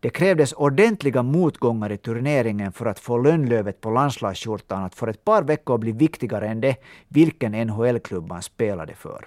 Det 0.00 0.10
krävdes 0.10 0.52
ordentliga 0.52 1.22
motgångar 1.22 1.92
i 1.92 1.96
turneringen 1.96 2.72
för 2.72 2.86
att 2.86 2.98
få 2.98 3.18
lönnlövet 3.18 3.80
på 3.80 3.90
landslagsskjortan 3.90 4.84
att 4.84 4.94
för 4.94 5.08
ett 5.08 5.24
par 5.24 5.42
veckor 5.42 5.78
bli 5.78 5.92
viktigare 5.92 6.48
än 6.48 6.60
det 6.60 6.76
vilken 7.08 7.52
NHL-klubb 7.52 8.28
man 8.28 8.42
spelade 8.42 8.94
för. 8.94 9.26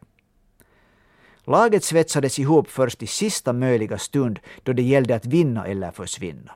Laget 1.47 1.83
svetsades 1.83 2.39
ihop 2.39 2.69
först 2.69 3.03
i 3.03 3.07
sista 3.07 3.53
möjliga 3.53 3.97
stund 3.97 4.39
då 4.63 4.73
det 4.73 4.81
gällde 4.81 5.15
att 5.15 5.25
vinna 5.25 5.65
eller 5.65 5.91
försvinna. 5.91 6.51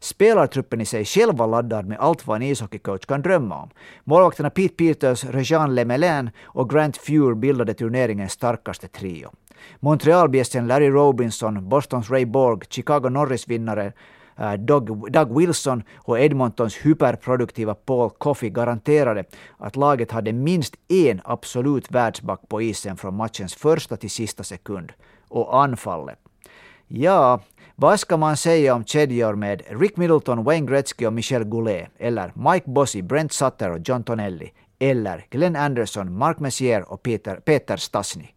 Spelartruppen 0.00 0.80
i 0.80 0.86
sig 0.86 1.04
själv 1.04 1.36
var 1.36 1.46
laddad 1.46 1.86
med 1.86 1.98
allt 1.98 2.26
vad 2.26 2.36
en 2.36 2.42
ishockeycoach 2.42 3.06
kan 3.06 3.22
drömma 3.22 3.62
om. 3.62 3.70
Målvakterna 4.04 4.50
Pete 4.50 4.74
Peters, 4.74 5.24
Rejean 5.24 5.74
Lemelin 5.74 6.30
och 6.42 6.70
Grant 6.70 6.96
Fuhr 6.96 7.34
bildade 7.34 7.74
turneringens 7.74 8.32
starkaste 8.32 8.88
trio. 8.88 9.30
Montrealbjässen 9.80 10.66
Larry 10.66 10.88
Robinson, 10.88 11.68
Bostons 11.68 12.10
Ray 12.10 12.24
Borg, 12.24 12.60
Chicago 12.68 13.08
Norris-vinnare 13.08 13.92
Eh, 14.38 14.52
Doug, 14.52 15.12
Doug, 15.12 15.38
Wilson 15.38 15.82
och 15.96 16.20
Edmontons 16.20 16.76
hyperproduktiva 16.76 17.74
Paul 17.74 18.10
Coffey 18.10 18.50
garanterade 18.50 19.24
att 19.58 19.76
laget 19.76 20.10
hade 20.10 20.32
minst 20.32 20.74
en 20.88 21.20
absolut 21.24 21.90
världsback 21.90 22.40
på 22.48 22.62
isen 22.62 22.96
från 22.96 23.16
matchens 23.16 23.54
första 23.54 23.96
till 23.96 24.10
sista 24.10 24.44
sekund. 24.44 24.92
Och 25.28 25.62
anfallet. 25.62 26.18
Ja, 26.86 27.40
vad 27.76 28.00
ska 28.00 28.16
man 28.16 28.36
säga 28.36 28.74
om 28.74 28.84
kedjor 28.84 29.34
med 29.34 29.62
Rick 29.66 29.96
Middleton, 29.96 30.44
Wayne 30.44 30.66
Gretzky 30.66 31.06
och 31.06 31.12
Michel 31.12 31.44
Goulet, 31.44 31.88
eller 31.98 32.32
Mike 32.52 32.70
Bossy, 32.70 33.02
Brent 33.02 33.32
Sutter 33.32 33.70
och 33.70 33.78
John 33.84 34.04
Tonelli, 34.04 34.52
eller 34.78 35.26
Glenn 35.30 35.56
Anderson, 35.56 36.18
Mark 36.18 36.38
Messier 36.38 36.92
och 36.92 37.02
Peter, 37.02 37.36
Peter 37.36 37.76
Stasny? 37.76 38.28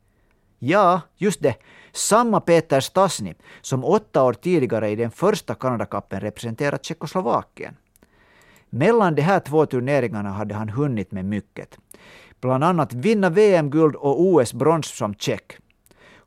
Ja, 0.67 1.01
just 1.17 1.41
det. 1.41 1.55
Samma 1.91 2.39
Peter 2.39 2.79
Stasny 2.79 3.33
som 3.61 3.83
åtta 3.83 4.23
år 4.23 4.33
tidigare 4.33 4.89
i 4.89 4.95
den 4.95 5.11
första 5.11 5.55
Kanadakappen 5.55 6.19
representerat 6.19 6.85
Tjeckoslovakien. 6.85 7.75
Mellan 8.69 9.15
de 9.15 9.21
här 9.21 9.39
två 9.39 9.65
turneringarna 9.65 10.29
hade 10.29 10.55
han 10.55 10.69
hunnit 10.69 11.11
med 11.11 11.25
mycket. 11.25 11.77
Bland 12.41 12.63
annat 12.63 12.93
vinna 12.93 13.29
VM-guld 13.29 13.95
och 13.95 14.21
OS-brons 14.21 14.87
som 14.87 15.15
tjeck 15.15 15.57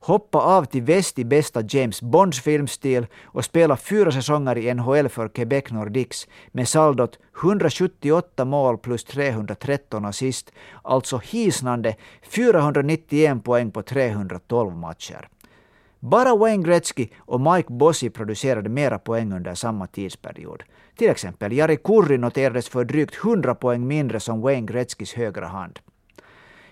hoppa 0.01 0.39
av 0.39 0.65
till 0.65 0.83
väst 0.83 1.19
i 1.19 1.25
bästa 1.25 1.63
James 1.69 2.03
Bonds 2.03 2.41
filmstil 2.41 3.07
och 3.25 3.45
spela 3.45 3.77
fyra 3.77 4.13
säsonger 4.13 4.59
i 4.59 4.75
NHL 4.75 5.09
för 5.09 5.29
Quebec 5.29 5.71
Nordiques 5.71 6.29
med 6.53 6.69
saldot 6.69 7.19
178 7.43 8.45
mål 8.45 8.79
plus 8.79 9.05
313 9.05 10.05
assist, 10.05 10.53
alltså 10.83 11.19
hisnande 11.19 11.97
491 12.23 13.45
poäng 13.45 13.71
på 13.71 13.83
312 13.83 14.77
matcher. 14.77 15.29
Bara 16.01 16.37
Wayne 16.37 16.63
Gretzky 16.63 17.09
och 17.19 17.41
Mike 17.41 17.73
Bossy 17.73 18.11
producerade 18.11 18.69
mera 18.69 18.99
poäng 18.99 19.33
under 19.33 19.55
samma 19.55 19.87
tidsperiod. 19.87 20.63
Till 20.97 21.11
exempel 21.11 21.53
Jari 21.53 21.77
Kurri 21.77 22.19
noterades 22.19 22.69
för 22.69 22.85
drygt 22.85 23.25
100 23.25 23.55
poäng 23.55 23.87
mindre 23.87 24.21
som 24.21 24.41
Wayne 24.41 24.67
Gretzkys 24.67 25.15
högra 25.15 25.47
hand. 25.47 25.79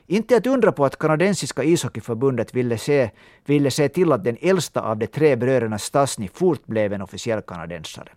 Inte 0.07 0.37
att 0.37 0.47
undra 0.47 0.73
på 0.73 0.85
att 0.85 0.99
kanadensiska 0.99 1.65
ishockeyförbundet 1.65 2.55
ville 2.55 2.79
se, 2.79 3.11
ville 3.45 3.71
se 3.71 3.89
till 3.89 4.13
att 4.13 4.25
den 4.25 4.37
äldsta 4.41 4.81
av 4.81 4.97
de 4.97 5.07
tre 5.07 5.37
bröderna 5.37 5.79
Stasny 5.79 6.29
fort 6.29 6.67
blev 6.67 6.93
en 6.93 7.03
officiell 7.03 7.43
kanadensare. 7.43 8.09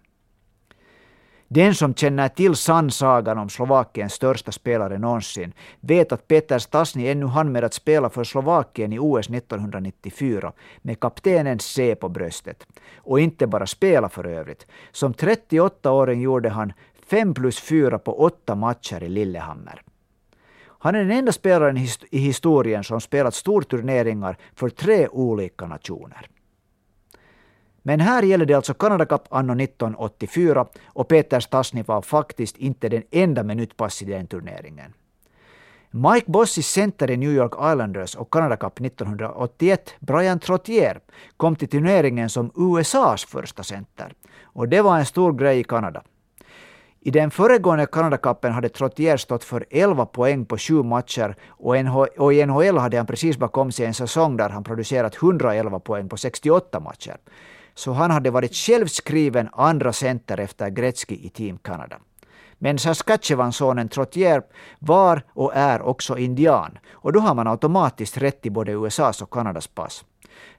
Den 1.51 1.75
som 1.75 1.93
känner 1.93 2.27
till 2.27 2.55
sann 2.55 2.91
sagan 2.91 3.37
om 3.37 3.49
Slovakiens 3.49 4.13
största 4.13 4.51
spelare 4.51 4.97
någonsin 4.97 5.53
vet 5.79 6.11
att 6.11 6.27
Peter 6.27 6.59
Stasny 6.59 7.07
ännu 7.07 7.25
hann 7.25 7.51
med 7.51 7.63
att 7.63 7.73
spela 7.73 8.09
för 8.09 8.23
Slovakien 8.23 8.93
i 8.93 8.99
OS 8.99 9.29
1994 9.29 10.53
med 10.81 10.99
kaptenens 10.99 11.63
C 11.63 11.95
på 11.95 12.09
bröstet. 12.09 12.67
Och 12.97 13.19
inte 13.19 13.47
bara 13.47 13.67
spela 13.67 14.09
för 14.09 14.27
övrigt. 14.27 14.67
Som 14.91 15.13
38-åring 15.13 16.21
gjorde 16.21 16.49
han 16.49 16.73
5 17.09 17.33
plus 17.33 17.59
4 17.59 17.99
på 17.99 18.19
8 18.19 18.55
matcher 18.55 19.03
i 19.03 19.09
Lillehammer. 19.09 19.81
Han 20.81 20.95
är 20.95 20.99
den 20.99 21.11
enda 21.11 21.31
spelaren 21.31 21.77
i 22.11 22.17
historien 22.17 22.83
som 22.83 23.01
spelat 23.01 23.35
storturneringar 23.35 24.37
för 24.55 24.69
tre 24.69 25.07
olika 25.07 25.67
nationer. 25.67 26.29
Men 27.81 27.99
här 27.99 28.23
gäller 28.23 28.45
det 28.45 28.53
alltså 28.53 28.73
Canada 28.73 29.05
Cup 29.05 29.21
anno 29.29 29.63
1984 29.63 30.65
och 30.85 31.07
Peter 31.07 31.39
Stasny 31.39 31.83
var 31.83 32.01
faktiskt 32.01 32.57
inte 32.57 32.89
den 32.89 33.03
enda 33.11 33.43
med 33.43 33.57
nytt 33.57 33.77
pass 33.77 34.01
i 34.01 34.05
den 34.05 34.27
turneringen. 34.27 34.93
Mike 35.91 36.31
Bossis 36.31 36.67
center 36.67 37.11
i 37.11 37.17
New 37.17 37.31
York 37.31 37.53
Islanders 37.53 38.15
och 38.15 38.33
Canada 38.33 38.57
Cup 38.57 38.81
1981, 38.81 39.93
Brian 39.99 40.39
Trottier, 40.39 40.99
kom 41.37 41.55
till 41.55 41.67
turneringen 41.67 42.29
som 42.29 42.51
USAs 42.55 43.25
första 43.25 43.63
center. 43.63 44.13
Och 44.43 44.69
det 44.69 44.81
var 44.81 44.99
en 44.99 45.05
stor 45.05 45.33
grej 45.33 45.59
i 45.59 45.63
Kanada. 45.63 46.03
I 47.01 47.11
den 47.11 47.31
föregående 47.31 47.85
Kanadakappen 47.85 48.51
hade 48.51 48.69
Trottier 48.69 49.17
stått 49.17 49.43
för 49.43 49.65
11 49.69 50.05
poäng 50.05 50.45
på 50.45 50.57
sju 50.57 50.83
matcher 50.83 51.35
och, 52.17 52.33
i 52.33 52.45
NHL 52.45 52.77
hade 52.77 52.97
han 52.97 53.05
precis 53.05 53.37
bakom 53.37 53.71
sig 53.71 53.85
en 53.85 53.93
säsong 53.93 54.37
där 54.37 54.49
han 54.49 54.63
producerat 54.63 55.15
111 55.15 55.79
poäng 55.79 56.09
på 56.09 56.17
68 56.17 56.79
matcher. 56.79 57.17
Så 57.75 57.91
han 57.91 58.11
hade 58.11 58.31
varit 58.31 58.55
självskriven 58.55 59.49
andra 59.53 59.93
center 59.93 60.39
efter 60.39 60.69
Gretzky 60.69 61.15
i 61.15 61.29
Team 61.29 61.57
Canada. 61.57 61.97
Men 62.57 62.77
Saskatchewan-sonen 62.77 63.89
Trottier 63.89 64.41
var 64.79 65.21
och 65.33 65.55
är 65.55 65.81
också 65.81 66.17
indian 66.17 66.77
och 66.91 67.13
då 67.13 67.19
har 67.19 67.35
man 67.35 67.47
automatiskt 67.47 68.17
rätt 68.17 68.41
till 68.41 68.51
både 68.51 68.71
USAs 68.71 69.21
och 69.21 69.33
Kanadas 69.33 69.67
pass. 69.67 70.05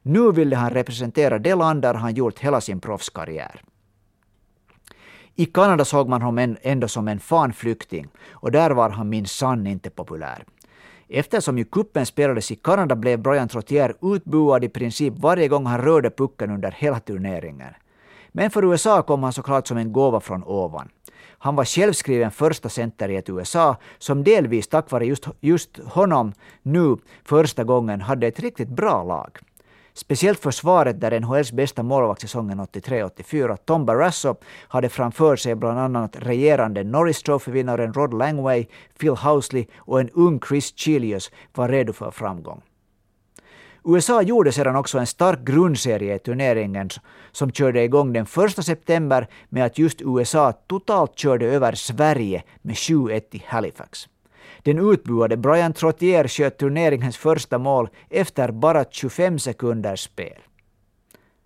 Nu 0.03 0.33
ville 0.33 0.57
han 0.57 0.71
representera 0.71 1.39
det 1.39 1.55
land 1.55 1.83
där 1.83 1.95
han 1.95 2.15
gjort 2.15 2.39
hela 2.39 2.61
sin 2.61 2.81
proffskarriär. 2.81 3.63
I 5.41 5.47
Kanada 5.47 5.85
såg 5.85 6.09
man 6.09 6.23
honom 6.23 6.57
ändå 6.63 6.89
som 6.89 7.09
en 7.09 7.21
fanflykting 7.21 8.09
och 8.31 8.53
där 8.53 8.71
var 8.71 8.91
han 8.91 9.09
minsann 9.09 9.67
inte 9.67 9.91
populär. 9.91 10.45
Eftersom 11.09 11.59
ju 11.59 11.65
kuppen 11.65 12.07
spelades 12.07 12.51
i 12.51 12.55
Kanada 12.55 12.97
blev 12.97 13.19
Brian 13.19 13.49
Trottier 13.49 13.95
utbuad 14.03 14.65
i 14.65 14.69
princip 14.69 15.15
varje 15.19 15.49
gång 15.49 15.67
han 15.67 15.81
rörde 15.81 16.11
pucken 16.11 16.51
under 16.51 16.71
hela 16.71 17.01
turneringen. 17.01 17.75
Men 18.33 18.51
för 18.51 18.65
USA 18.65 19.03
kom 19.03 19.23
han 19.23 19.33
såklart 19.33 19.67
som 19.67 19.77
en 19.77 19.93
gåva 19.93 20.21
från 20.21 20.45
ovan. 20.45 20.89
Han 21.39 21.57
var 21.57 21.65
självskriven 21.65 22.31
första 22.31 22.69
center 22.69 23.09
i 23.09 23.17
ett 23.17 23.29
USA 23.29 23.77
som 23.99 24.25
delvis 24.25 24.69
tack 24.69 24.91
vare 24.91 25.07
just, 25.07 25.29
just 25.41 25.79
honom 25.79 26.33
nu 26.63 26.97
första 27.25 27.65
gången 27.65 28.01
hade 28.01 28.27
ett 28.27 28.41
riktigt 28.41 28.69
bra 28.69 29.05
lag. 29.05 29.39
Speciellt 30.00 30.40
försvaret 30.40 31.00
där 31.00 31.21
NHLs 31.21 31.52
bästa 31.52 31.83
målvakt 31.83 32.21
säsongen 32.21 32.61
83-84, 32.61 33.57
Tom 33.57 33.87
Barrasso, 33.87 34.35
hade 34.69 34.88
framför 34.88 35.37
sig 35.37 35.54
bland 35.54 35.78
annat 35.78 36.16
regerande 36.19 36.85
Norris 36.85 37.23
Trophy-vinnaren 37.23 37.92
Rod 37.92 38.14
Langway, 38.14 38.66
Phil 38.99 39.11
Housley 39.11 39.66
och 39.76 40.00
en 40.00 40.11
ung 40.11 40.40
Chris 40.49 40.78
Chilius 40.78 41.30
var 41.54 41.69
redo 41.69 41.92
för 41.92 42.11
framgång. 42.11 42.62
USA 43.85 44.23
gjorde 44.23 44.52
sedan 44.52 44.76
också 44.76 44.99
en 44.99 45.07
stark 45.07 45.40
grundserie 45.40 46.14
i 46.14 46.19
turneringen 46.19 46.88
som 47.33 47.52
körde 47.52 47.83
igång 47.83 48.12
den 48.12 48.26
1 48.47 48.64
september 48.64 49.28
med 49.49 49.64
att 49.64 49.78
just 49.78 50.02
USA 50.02 50.52
totalt 50.52 51.19
körde 51.19 51.47
över 51.47 51.73
Sverige 51.73 52.42
med 52.62 52.75
7-1 52.75 53.23
i 53.30 53.42
Halifax. 53.47 54.09
Den 54.62 54.93
utbuade 54.93 55.37
Brian 55.37 55.73
Trottier 55.73 56.29
sköt 56.29 56.59
turneringens 56.59 57.17
första 57.17 57.59
mål 57.59 57.88
efter 58.11 58.50
bara 58.52 58.85
25 58.90 59.38
sekunders 59.38 60.00
spel. 60.00 60.38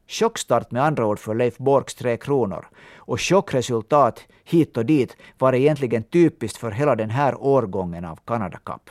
Chockstart 0.08 0.70
med 0.70 0.84
andra 0.84 1.06
ord 1.06 1.18
för 1.18 1.34
Leif 1.34 1.58
Borgs 1.58 1.94
Tre 1.94 2.16
Kronor. 2.16 2.66
Och 2.96 3.20
chockresultat 3.20 4.20
hit 4.44 4.76
och 4.76 4.86
dit 4.86 5.16
var 5.38 5.52
egentligen 5.52 6.02
typiskt 6.02 6.58
för 6.58 6.70
hela 6.70 6.96
den 6.96 7.10
här 7.10 7.34
årgången 7.34 8.04
av 8.04 8.18
Canada 8.24 8.58
Cup. 8.64 8.90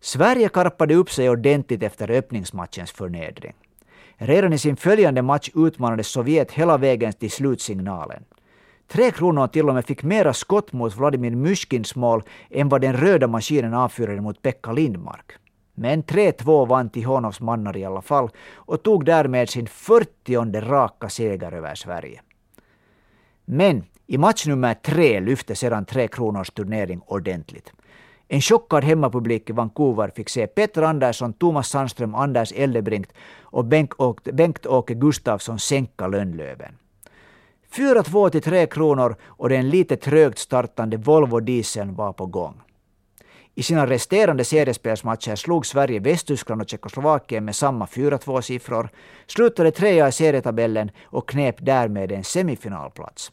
Sverige 0.00 0.48
karpade 0.48 0.94
upp 0.94 1.10
sig 1.10 1.30
ordentligt 1.30 1.82
efter 1.82 2.10
öppningsmatchens 2.10 2.92
förnedring. 2.92 3.54
Redan 4.16 4.52
i 4.52 4.58
sin 4.58 4.76
följande 4.76 5.22
match 5.22 5.50
utmanade 5.54 6.04
Sovjet 6.04 6.52
hela 6.52 6.78
vägen 6.78 7.12
till 7.12 7.30
slutsignalen. 7.30 8.24
Tre 8.88 9.10
Kronor 9.10 9.46
till 9.46 9.68
och 9.68 9.74
med 9.74 9.84
fick 9.84 10.02
mera 10.02 10.32
skott 10.32 10.72
mot 10.72 10.96
Vladimir 10.96 11.30
Myskins 11.30 11.96
mål 11.96 12.22
än 12.50 12.68
vad 12.68 12.80
den 12.80 12.92
röda 12.92 13.26
maskinen 13.26 13.74
avfyrade 13.74 14.20
mot 14.20 14.42
Pekka 14.42 14.72
Lindmark. 14.72 15.32
Men 15.74 16.02
3-2 16.02 16.68
vann 16.68 16.90
Tihonovs 16.90 17.40
mannar 17.40 17.76
i 17.76 17.84
alla 17.84 18.02
fall 18.02 18.30
och 18.54 18.82
tog 18.82 19.04
därmed 19.04 19.48
sin 19.48 19.66
40 19.66 20.60
raka 20.60 21.08
seger 21.08 21.52
över 21.52 21.74
Sverige. 21.74 22.20
Men 23.44 23.84
i 24.06 24.18
match 24.18 24.46
nummer 24.46 24.74
tre 24.74 25.20
lyfte 25.20 25.54
sedan 25.54 25.84
Tre 25.84 26.08
Kronors 26.08 26.50
turnering 26.50 27.00
ordentligt. 27.06 27.72
En 28.28 28.40
chockad 28.40 28.84
hemmapublik 28.84 29.50
i 29.50 29.52
Vancouver 29.52 30.12
fick 30.16 30.28
se 30.28 30.46
Petter 30.46 30.82
Andersson, 30.82 31.32
Thomas 31.32 31.68
Sandström, 31.68 32.14
Anders 32.14 32.52
Eldebrink 32.52 33.06
och 33.40 33.64
Bengt-Åke 34.32 34.94
Gustafsson 34.94 35.58
sänka 35.58 36.06
Lönnlöven. 36.06 36.74
4-2 37.72 38.30
till 38.30 38.42
3 38.42 38.66
kronor 38.66 39.16
och 39.24 39.48
den 39.48 39.70
lite 39.70 39.96
trögt 39.96 40.38
startande 40.38 40.96
Volvo 40.96 41.40
Dieseln 41.40 41.94
var 41.94 42.12
på 42.12 42.26
gång. 42.26 42.60
I 43.54 43.62
sina 43.62 43.86
resterande 43.86 44.44
seriespelsmatcher 44.44 45.36
slog 45.36 45.66
Sverige 45.66 46.00
Västtyskland 46.00 46.62
och 46.62 46.68
Tjeckoslovakien 46.68 47.44
med 47.44 47.56
samma 47.56 47.86
4-2-siffror, 47.86 48.88
slutade 49.26 49.70
trea 49.70 50.08
i 50.08 50.12
serietabellen 50.12 50.90
och 51.04 51.28
knep 51.28 51.56
därmed 51.58 52.12
en 52.12 52.24
semifinalplats. 52.24 53.32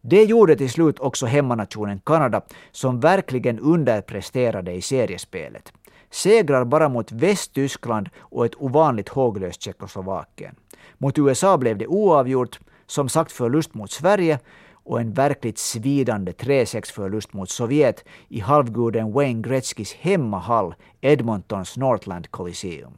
Det 0.00 0.24
gjorde 0.24 0.56
till 0.56 0.70
slut 0.70 0.98
också 0.98 1.26
hemmanationen 1.26 2.00
Kanada, 2.06 2.42
som 2.70 3.00
verkligen 3.00 3.58
underpresterade 3.58 4.72
i 4.72 4.82
seriespelet. 4.82 5.72
Segrar 6.10 6.64
bara 6.64 6.88
mot 6.88 7.12
Västtyskland 7.12 8.08
och 8.18 8.46
ett 8.46 8.54
ovanligt 8.62 9.08
håglöst 9.08 9.62
Tjeckoslovakien. 9.62 10.54
Mot 10.98 11.18
USA 11.18 11.58
blev 11.58 11.78
det 11.78 11.86
oavgjort, 11.86 12.60
som 12.86 13.08
sagt 13.08 13.32
förlust 13.32 13.74
mot 13.74 13.90
Sverige 13.90 14.38
och 14.72 15.00
en 15.00 15.12
verkligt 15.12 15.58
svidande 15.58 16.32
3-6-förlust 16.32 17.32
mot 17.32 17.50
Sovjet 17.50 18.04
i 18.28 18.40
halvguden 18.40 19.12
Wayne 19.12 19.42
Gretzkys 19.42 19.94
hemmahall 19.94 20.74
Edmontons 21.00 21.76
Northland 21.76 22.30
Coliseum. 22.30 22.92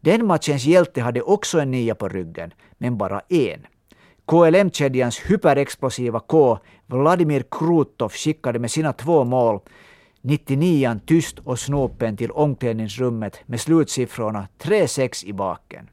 Den 0.00 0.26
matchens 0.26 0.64
hjälte 0.64 1.00
hade 1.02 1.22
också 1.22 1.60
en 1.60 1.70
nia 1.70 1.94
på 1.94 2.08
ryggen, 2.08 2.54
men 2.78 2.98
bara 2.98 3.20
en. 3.28 3.66
KLM-kedjans 4.26 5.20
hyperexplosiva 5.30 6.20
K, 6.20 6.58
Vladimir 6.86 7.44
Krutov, 7.50 8.12
skickade 8.12 8.58
med 8.58 8.70
sina 8.70 8.92
två 8.92 9.24
mål 9.24 9.60
99 10.20 11.00
tyst 11.06 11.38
och 11.38 11.58
snopen 11.58 12.16
till 12.16 12.30
omklädningsrummet 12.30 13.40
med 13.46 13.60
slutsiffrorna 13.60 14.48
3-6 14.58 15.26
i 15.26 15.32
baken. 15.32 15.90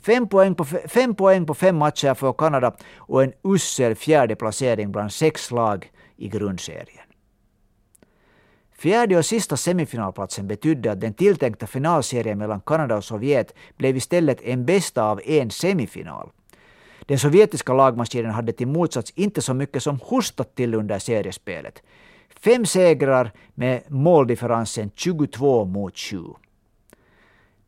Fem 0.00 0.28
poäng, 0.28 0.54
på, 0.54 0.64
fem 0.64 1.14
poäng 1.14 1.46
på 1.46 1.54
fem 1.54 1.76
matcher 1.76 2.14
för 2.14 2.32
Kanada 2.32 2.76
och 2.96 3.22
en 3.22 3.32
usel 3.44 3.94
fjärde 3.94 4.36
placering 4.36 4.92
bland 4.92 5.12
sex 5.12 5.50
lag 5.50 5.92
i 6.16 6.28
grundserien. 6.28 7.04
Fjärde 8.78 9.18
och 9.18 9.26
sista 9.26 9.56
semifinalplatsen 9.56 10.48
betydde 10.48 10.92
att 10.92 11.00
den 11.00 11.14
tilltänkta 11.14 11.66
finalserien 11.66 12.38
mellan 12.38 12.60
Kanada 12.60 12.96
och 12.96 13.04
Sovjet 13.04 13.54
blev 13.76 13.96
istället 13.96 14.40
en 14.42 14.64
bästa 14.64 15.02
av 15.02 15.20
en 15.24 15.50
semifinal. 15.50 16.30
Den 17.00 17.18
sovjetiska 17.18 17.72
lagmaskinen 17.72 18.30
hade 18.30 18.52
till 18.52 18.66
motsats 18.68 19.12
inte 19.16 19.42
så 19.42 19.54
mycket 19.54 19.82
som 19.82 20.00
hostat 20.02 20.54
till 20.54 20.74
under 20.74 20.98
seriespelet. 20.98 21.82
Fem 22.40 22.66
segrar 22.66 23.32
med 23.54 23.82
måldifferensen 23.88 24.90
22 24.94 25.64
mot 25.64 25.98
7. 25.98 26.18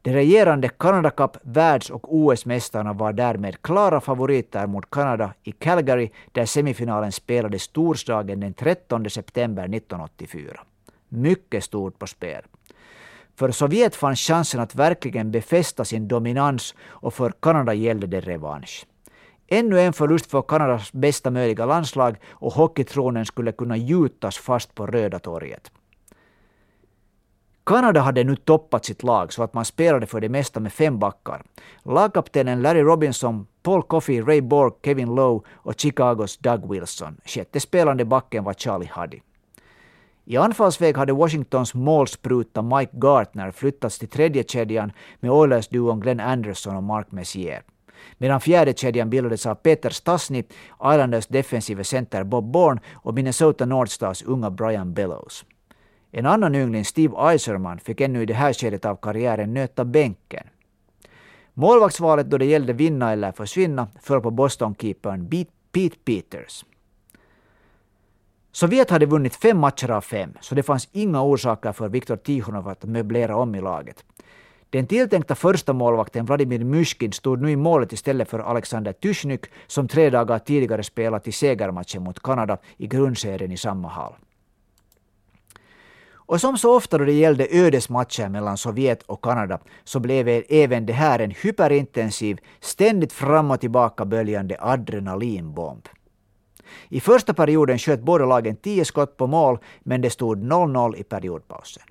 De 0.02 0.12
regerande 0.12 0.68
Canada 0.68 1.10
Cup 1.10 1.36
världs 1.42 1.90
och 1.90 2.14
OS-mästarna 2.14 2.92
var 2.92 3.12
därmed 3.12 3.62
klara 3.62 4.00
favoriter 4.00 4.66
mot 4.66 4.90
Kanada 4.90 5.34
i 5.42 5.52
Calgary 5.52 6.10
där 6.32 6.46
semifinalen 6.46 7.12
spelades 7.12 7.68
torsdagen 7.68 8.40
den 8.40 8.54
13 8.54 9.10
september 9.10 9.62
1984. 9.62 10.60
Mycket 11.08 11.64
stort 11.64 11.98
på 11.98 12.06
spel. 12.06 12.42
För 13.36 13.50
Sovjet 13.50 13.96
fanns 13.96 14.20
chansen 14.20 14.60
att 14.60 14.74
verkligen 14.74 15.30
befästa 15.30 15.84
sin 15.84 16.08
dominans 16.08 16.74
och 16.82 17.14
för 17.14 17.32
Kanada 17.40 17.74
gällde 17.74 18.06
det 18.06 18.20
revansch. 18.20 18.86
Ännu 19.48 19.80
en 19.80 19.92
förlust 19.92 20.30
för 20.30 20.42
Kanadas 20.42 20.92
bästa 20.92 21.30
möjliga 21.30 21.66
landslag 21.66 22.16
och 22.28 22.52
hockeytronen 22.52 23.26
skulle 23.26 23.52
kunna 23.52 23.76
gjutas 23.76 24.38
fast 24.38 24.74
på 24.74 24.86
Röda 24.86 25.18
torget. 25.18 25.70
Kanada 27.64 28.00
hade 28.00 28.24
nu 28.24 28.36
toppat 28.36 28.84
sitt 28.84 29.02
lag 29.02 29.32
så 29.32 29.42
att 29.42 29.54
man 29.54 29.64
spelade 29.64 30.06
för 30.06 30.20
det 30.20 30.28
mesta 30.28 30.60
med 30.60 30.72
fem 30.72 30.98
backar. 30.98 31.42
Lagkaptenen 31.82 32.62
Larry 32.62 32.82
Robinson, 32.82 33.46
Paul 33.62 33.82
Coffey, 33.82 34.20
Ray 34.20 34.40
Borg, 34.40 34.72
Kevin 34.84 35.14
Lowe 35.14 35.40
och 35.52 35.80
Chicagos 35.80 36.36
Doug 36.36 36.70
Wilson. 36.72 37.16
Sjätte 37.24 37.60
spelande 37.60 38.04
backen 38.04 38.44
var 38.44 38.54
Charlie 38.54 38.90
Huddy. 38.94 39.20
I 40.24 40.36
anfallsväg 40.36 40.96
hade 40.96 41.12
Washingtons 41.12 41.74
målspruta 41.74 42.62
Mike 42.62 42.92
Gartner 42.96 43.50
flyttats 43.50 43.98
till 43.98 44.08
tredje 44.08 44.44
kedjan 44.44 44.92
med 45.20 45.30
Oilers-duon 45.30 46.00
Glenn 46.00 46.20
Anderson 46.20 46.76
och 46.76 46.82
Mark 46.82 47.12
Messier. 47.12 47.62
Medan 48.18 48.40
fjärde 48.40 48.74
kedjan 48.74 49.10
bildades 49.10 49.46
av 49.46 49.54
Peter 49.54 49.90
Stasny, 49.90 50.44
Islanders 50.84 51.26
defensive 51.26 51.84
center 51.84 52.24
Bob 52.24 52.52
Bourne 52.52 52.80
och 52.92 53.14
Minnesota 53.14 53.66
Northstars 53.66 54.22
unga 54.22 54.50
Brian 54.50 54.94
Bellows. 54.94 55.44
En 56.10 56.26
annan 56.26 56.54
yngling, 56.54 56.84
Steve 56.84 57.14
Eiserman, 57.18 57.78
fick 57.78 58.00
ännu 58.00 58.22
i 58.22 58.26
det 58.26 58.34
här 58.34 58.52
skedet 58.52 58.84
av 58.84 58.96
karriären 58.96 59.54
nöta 59.54 59.84
bänken. 59.84 60.46
Målvaktsvalet 61.54 62.30
då 62.30 62.38
det 62.38 62.44
gällde 62.44 62.72
vinna 62.72 63.12
eller 63.12 63.32
försvinna 63.32 63.88
föll 64.00 64.20
på 64.20 64.30
Boston-keepern 64.30 65.46
Pete 65.72 65.96
Peters. 66.04 66.64
Sovjet 68.52 68.90
hade 68.90 69.06
vunnit 69.06 69.36
fem 69.36 69.58
matcher 69.58 69.90
av 69.90 70.00
fem, 70.00 70.32
så 70.40 70.54
det 70.54 70.62
fanns 70.62 70.88
inga 70.92 71.22
orsaker 71.22 71.72
för 71.72 71.88
Viktor 71.88 72.16
Tikhonov 72.16 72.68
att 72.68 72.84
möblera 72.84 73.36
om 73.36 73.54
i 73.54 73.60
laget. 73.60 74.04
Den 74.70 74.86
tilltänkta 74.86 75.34
första 75.34 75.72
målvakten 75.72 76.24
Vladimir 76.26 76.64
Myskin 76.64 77.12
stod 77.12 77.42
nu 77.42 77.50
i 77.50 77.56
målet 77.56 77.92
istället 77.92 78.28
för 78.28 78.38
Alexander 78.38 78.92
Tyschnyk 78.92 79.46
som 79.66 79.88
tre 79.88 80.10
dagar 80.10 80.38
tidigare 80.38 80.82
spelat 80.82 81.28
i 81.28 81.32
segermatchen 81.32 82.02
mot 82.02 82.22
Kanada 82.22 82.58
i 82.76 82.86
grundserien 82.86 83.52
i 83.52 83.56
samma 83.56 83.88
hall. 83.88 84.14
Och 86.30 86.40
som 86.40 86.58
så 86.58 86.76
ofta 86.76 86.98
då 86.98 87.04
det 87.04 87.12
gällde 87.12 87.46
ödesmatcher 87.50 88.28
mellan 88.28 88.56
Sovjet 88.56 89.02
och 89.02 89.24
Kanada 89.24 89.58
så 89.84 90.00
blev 90.00 90.28
e- 90.28 90.42
även 90.48 90.86
det 90.86 90.92
här 90.92 91.18
en 91.18 91.30
hyperintensiv, 91.30 92.38
ständigt 92.60 93.12
fram 93.12 93.50
och 93.50 93.60
tillbaka 93.60 94.04
böljande 94.04 94.56
adrenalinbomb. 94.60 95.88
I 96.88 97.00
första 97.00 97.34
perioden 97.34 97.78
sköt 97.78 98.00
båda 98.00 98.26
lagen 98.26 98.56
tio 98.56 98.84
skott 98.84 99.16
på 99.16 99.26
mål, 99.26 99.58
men 99.80 100.00
det 100.00 100.10
stod 100.10 100.38
0-0 100.38 100.96
i 100.96 101.02
periodpausen. 101.02 101.82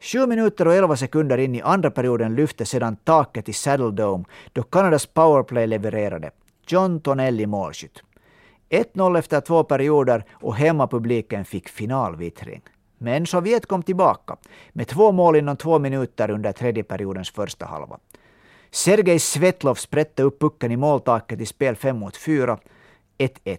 Sju 0.00 0.26
minuter 0.26 0.66
och 0.68 0.74
elva 0.74 0.96
sekunder 0.96 1.38
in 1.38 1.54
i 1.54 1.62
andra 1.62 1.90
perioden 1.90 2.34
lyfte 2.34 2.64
sedan 2.64 2.96
taket 2.96 3.48
i 3.48 3.52
Saddle 3.52 3.90
Dome 3.90 4.24
då 4.52 4.62
Kanadas 4.62 5.06
powerplay 5.06 5.66
levererade. 5.66 6.30
John 6.66 7.00
Tonelli 7.00 7.46
målskytt. 7.46 8.02
1-0 8.70 9.18
efter 9.18 9.40
två 9.40 9.64
perioder 9.64 10.24
och 10.32 10.56
hemmapubliken 10.56 11.44
fick 11.44 11.68
finalvittring. 11.68 12.62
Men 13.02 13.26
Sovjet 13.26 13.66
kom 13.66 13.82
tillbaka 13.82 14.36
med 14.72 14.88
två 14.88 15.12
mål 15.12 15.36
inom 15.36 15.56
två 15.56 15.78
minuter 15.78 16.30
under 16.30 16.52
tredje 16.52 16.84
periodens 16.84 17.30
första 17.30 17.66
halva. 17.66 17.98
Sergej 18.70 19.18
Svetlov 19.18 19.74
sprätte 19.74 20.22
upp 20.22 20.40
pucken 20.40 20.72
i 20.72 20.76
måltaket 20.76 21.40
i 21.40 21.46
spel 21.46 21.76
5 21.76 21.98
mot 21.98 22.16
4. 22.16 22.58
1-1. 23.18 23.58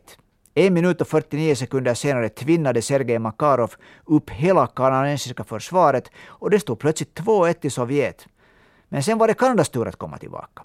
En 0.53 0.73
minut 0.73 1.01
och 1.01 1.07
49 1.07 1.55
sekunder 1.55 1.93
senare 1.93 2.29
tvinnade 2.29 2.81
Sergej 2.81 3.19
Makarov 3.19 3.73
upp 4.05 4.29
hela 4.29 4.67
kanadensiska 4.67 5.43
försvaret 5.43 6.11
och 6.25 6.49
det 6.49 6.59
stod 6.59 6.79
plötsligt 6.79 7.19
2-1 7.19 7.53
till 7.53 7.71
Sovjet. 7.71 8.27
Men 8.89 9.03
sen 9.03 9.17
var 9.17 9.27
det 9.27 9.33
Kanadas 9.33 9.69
tur 9.69 9.87
att 9.87 9.95
komma 9.95 10.17
tillbaka. 10.17 10.63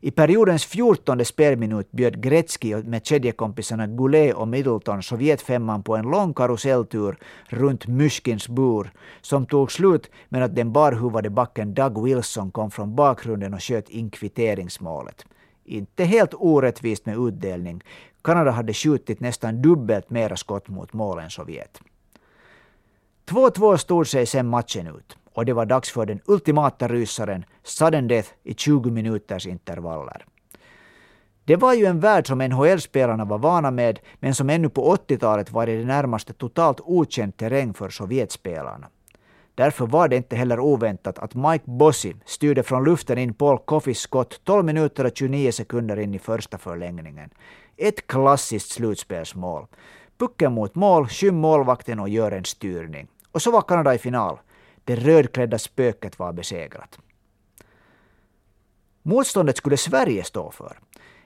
I 0.00 0.10
periodens 0.10 0.66
fjortonde 0.66 1.24
spelminut 1.24 1.90
bjöd 1.92 2.22
Gretzky 2.22 2.82
med 2.82 3.06
kedjekompisarna 3.06 3.86
Goulet 3.86 4.34
och 4.34 4.48
Middleton 4.48 5.02
Sovjetfemman 5.02 5.82
på 5.82 5.96
en 5.96 6.10
lång 6.10 6.34
karuselltur 6.34 7.18
runt 7.48 7.86
Myskins 7.86 8.48
bur 8.48 8.90
som 9.20 9.46
tog 9.46 9.72
slut 9.72 10.10
med 10.28 10.42
att 10.42 10.54
den 10.54 10.72
barhuvade 10.72 11.30
backen 11.30 11.74
Doug 11.74 12.04
Wilson 12.04 12.50
kom 12.50 12.70
från 12.70 12.94
bakgrunden 12.94 13.54
och 13.54 13.62
sköt 13.62 13.88
in 13.88 14.10
kvitteringsmålet. 14.10 15.24
Inte 15.64 16.04
helt 16.04 16.34
orättvist 16.34 17.06
med 17.06 17.18
utdelning. 17.18 17.82
Kanada 18.22 18.50
hade 18.50 18.74
skjutit 18.74 19.20
nästan 19.20 19.62
dubbelt 19.62 20.10
mera 20.10 20.36
skott 20.36 20.68
mot 20.68 20.92
mål 20.92 21.18
än 21.18 21.30
Sovjet. 21.30 21.80
2-2 23.26 23.76
stod 23.76 24.06
sig 24.06 24.26
sen 24.26 24.48
matchen 24.48 24.86
ut 24.86 25.16
och 25.38 25.44
det 25.44 25.52
var 25.52 25.66
dags 25.66 25.90
för 25.90 26.06
den 26.06 26.20
ultimata 26.24 26.88
rysaren, 26.88 27.44
sudden 27.62 28.08
death 28.08 28.28
i 28.42 28.54
20 28.54 28.90
minuters 28.90 29.46
intervaller. 29.46 30.24
Det 31.44 31.56
var 31.56 31.74
ju 31.74 31.86
en 31.86 32.00
värld 32.00 32.26
som 32.26 32.38
NHL-spelarna 32.38 33.24
var 33.24 33.38
vana 33.38 33.70
med, 33.70 33.98
men 34.20 34.34
som 34.34 34.50
ännu 34.50 34.68
på 34.68 34.96
80-talet 34.96 35.50
var 35.50 35.68
i 35.68 35.76
det 35.76 35.84
närmaste 35.84 36.32
totalt 36.32 36.80
okänd 36.80 37.36
terräng 37.36 37.74
för 37.74 37.90
Sovjetspelarna. 37.90 38.88
Därför 39.54 39.86
var 39.86 40.08
det 40.08 40.16
inte 40.16 40.36
heller 40.36 40.60
oväntat 40.60 41.18
att 41.18 41.34
Mike 41.34 41.64
Bossy 41.64 42.14
styrde 42.24 42.62
från 42.62 42.84
luften 42.84 43.18
in 43.18 43.34
Paul 43.34 43.58
Coffeys 43.58 43.98
skott 43.98 44.40
12 44.44 44.64
minuter 44.64 45.04
och 45.04 45.12
29 45.14 45.52
sekunder 45.52 45.98
in 45.98 46.14
i 46.14 46.18
första 46.18 46.58
förlängningen. 46.58 47.30
Ett 47.76 48.06
klassiskt 48.06 48.70
slutspelsmål. 48.70 49.66
Pucken 50.18 50.52
mot 50.52 50.74
mål, 50.74 51.08
skym 51.08 51.36
målvakten 51.36 52.00
och 52.00 52.08
gör 52.08 52.32
en 52.32 52.44
styrning. 52.44 53.08
Och 53.32 53.42
så 53.42 53.50
var 53.50 53.62
Kanada 53.62 53.94
i 53.94 53.98
final. 53.98 54.38
Det 54.88 54.96
rödklädda 54.96 55.58
spöket 55.58 56.18
var 56.18 56.32
besegrat. 56.32 56.98
Motståndet 59.02 59.56
skulle 59.56 59.76
Sverige 59.76 60.24
stå 60.24 60.50
för. 60.50 60.78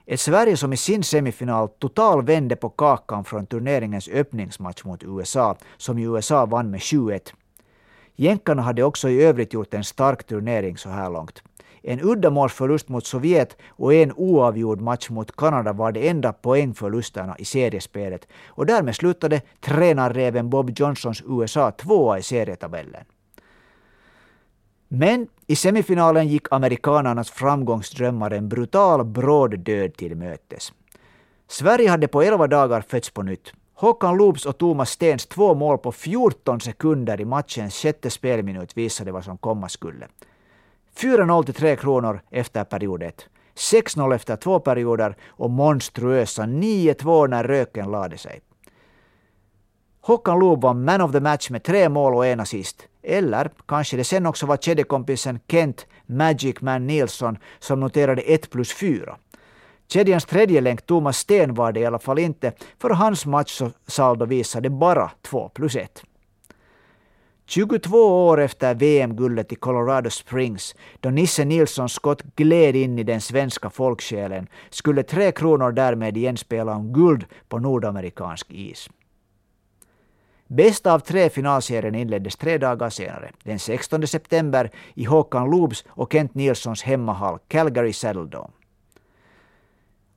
Ett 0.07 0.21
Sverige 0.21 0.57
som 0.57 0.73
i 0.73 0.77
sin 0.77 1.03
semifinal 1.03 1.69
total 1.69 2.25
vände 2.25 2.57
på 2.57 2.69
kakan 2.69 3.25
från 3.25 3.47
turneringens 3.47 4.09
öppningsmatch 4.09 4.85
mot 4.85 5.05
USA, 5.05 5.57
som 5.77 5.99
ju 5.99 6.17
USA 6.17 6.47
vann 6.47 6.71
med 6.71 6.81
7-1. 6.81 7.33
Jänkarna 8.15 8.63
hade 8.63 8.83
också 8.83 9.09
i 9.09 9.23
övrigt 9.23 9.53
gjort 9.53 9.75
en 9.75 9.85
stark 9.85 10.25
turnering 10.25 10.77
så 10.77 10.89
här 10.89 11.11
långt. 11.11 11.43
En 11.83 12.01
uddamålsförlust 12.01 12.89
mot 12.89 13.07
Sovjet 13.07 13.57
och 13.69 13.95
en 13.95 14.13
oavgjord 14.13 14.81
match 14.81 15.11
mot 15.11 15.37
Kanada 15.37 15.73
var 15.73 15.93
de 15.93 16.09
enda 16.09 16.33
poängförlusterna 16.33 17.37
i 17.39 17.45
seriespelet 17.45 18.29
och 18.47 18.67
därmed 18.67 18.97
slutade 18.97 19.41
tränarreven 19.61 20.51
Bob 20.51 20.71
Johnsons 20.79 21.23
USA 21.27 21.71
tvåa 21.71 22.19
i 22.19 22.23
serietabellen. 22.23 23.05
Men 24.95 25.29
i 25.47 25.57
semifinalen 25.57 26.29
gick 26.29 26.47
amerikanernas 26.51 27.31
framgångsdrömmar 27.31 28.31
en 28.31 28.49
brutal 28.49 29.05
bråd 29.05 29.59
död 29.59 29.97
till 29.97 30.17
mötes. 30.17 30.73
Sverige 31.49 31.91
hade 31.91 32.09
på 32.09 32.23
elva 32.23 32.47
dagar 32.47 32.81
fötts 32.81 33.11
på 33.11 33.23
nytt. 33.23 33.53
Håkan 33.75 34.17
Loops 34.17 34.47
och 34.47 34.59
Thomas 34.59 34.91
Stens 34.91 35.27
två 35.27 35.55
mål 35.55 35.79
på 35.79 35.93
14 35.93 36.61
sekunder 36.61 37.21
i 37.21 37.25
matchens 37.25 37.75
sjätte 37.75 38.11
spelminut 38.11 38.77
visade 38.77 39.13
vad 39.13 39.25
som 39.25 39.39
komma 39.39 39.69
skulle. 39.69 40.07
4-0 40.97 41.45
till 41.45 41.55
Tre 41.55 41.77
Kronor 41.77 42.21
efter 42.31 42.65
period 42.65 43.03
1. 43.03 43.27
6-0 43.55 44.15
efter 44.15 44.37
två 44.37 44.61
perioder 44.61 45.17
och 45.29 45.51
monstruösa 45.51 46.43
9-2 46.43 47.29
när 47.29 47.45
röken 47.45 47.91
lade 47.91 48.19
sig. 48.19 48.41
Håkan 50.01 50.39
Loob 50.39 50.63
var 50.63 50.75
man 50.75 51.01
of 51.01 51.13
the 51.13 51.21
match 51.21 51.51
med 51.51 51.63
tre 51.63 51.89
mål 51.89 52.15
och 52.15 52.27
en 52.27 52.41
assist. 52.41 52.89
Eller 53.03 53.51
kanske 53.67 53.97
det 53.97 54.05
sen 54.05 54.27
också 54.27 54.47
var 54.47 54.57
kedjekompisen 54.57 55.41
Kent 55.49 55.87
Magic 56.07 56.61
Man 56.61 56.87
Nilsson 56.87 57.39
som 57.59 57.81
noterade 57.81 58.23
1 58.23 58.51
plus 58.51 58.73
4. 58.73 59.17
Kedjans 59.89 60.25
tredje 60.25 60.61
länk 60.61 60.87
Thomas 60.87 61.19
Sten 61.19 61.55
var 61.55 61.73
det 61.73 61.81
i 61.81 61.87
alla 61.87 61.99
fall 61.99 62.19
inte, 62.19 62.53
för 62.79 62.91
hans 62.91 63.27
matchsaldo 63.27 64.25
visade 64.25 64.71
bara 64.71 65.11
2 65.23 65.49
plus 65.49 65.77
1. 65.77 66.03
22 67.47 68.29
år 68.29 68.41
efter 68.41 68.75
VM-guldet 68.75 69.53
i 69.53 69.55
Colorado 69.55 70.11
Springs, 70.11 70.77
då 71.01 71.11
Nisse 71.11 71.45
Nilssons 71.45 71.93
skott 71.93 72.23
gled 72.37 72.77
in 72.77 72.99
i 72.99 73.03
den 73.03 73.21
svenska 73.21 73.71
folksjälen, 73.71 74.47
skulle 74.71 75.03
Tre 75.03 75.33
Kronor 75.33 75.73
därmed 75.73 76.17
igen 76.17 76.37
spela 76.37 76.75
om 76.77 76.93
guld 76.93 77.25
på 77.49 77.59
nordamerikansk 77.59 78.47
is. 78.51 78.89
Bästa 80.53 80.93
av 80.93 80.99
tre 80.99 81.31
finalserien 81.31 81.95
inleddes 81.95 82.37
tre 82.37 82.59
dagar 82.59 82.91
senare, 82.91 83.31
den 83.43 83.59
16 83.59 84.07
september 84.07 84.71
i 84.95 85.05
Håkan 85.05 85.51
Loobs 85.51 85.85
och 85.89 86.13
Kent 86.13 86.35
Nilssons 86.35 86.83
hemmahall 86.83 87.39
Calgary 87.49 87.93
Saddledome. 87.93 88.51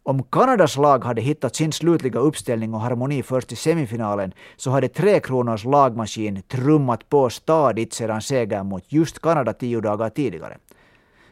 Om 0.04 0.24
Kanadas 0.24 0.78
lag 0.78 1.04
hade 1.04 1.22
hittat 1.22 1.56
sin 1.56 1.72
slutliga 1.72 2.20
uppställning 2.20 2.74
och 2.74 2.80
harmoni 2.80 3.24
först 3.24 3.52
i 3.52 3.56
semifinalen 3.56 4.34
så 4.56 4.72
hade 4.72 4.88
Tre 4.88 5.20
Kronors 5.20 5.66
lagmaskin 5.66 6.42
trummat 6.42 7.10
på 7.10 7.30
stadigt 7.30 7.94
sedan 7.94 8.22
segern 8.22 8.68
mot 8.68 8.84
just 8.88 9.20
Kanada 9.20 9.54
tio 9.54 9.82
dagar 9.82 10.10
tidigare. 10.10 10.58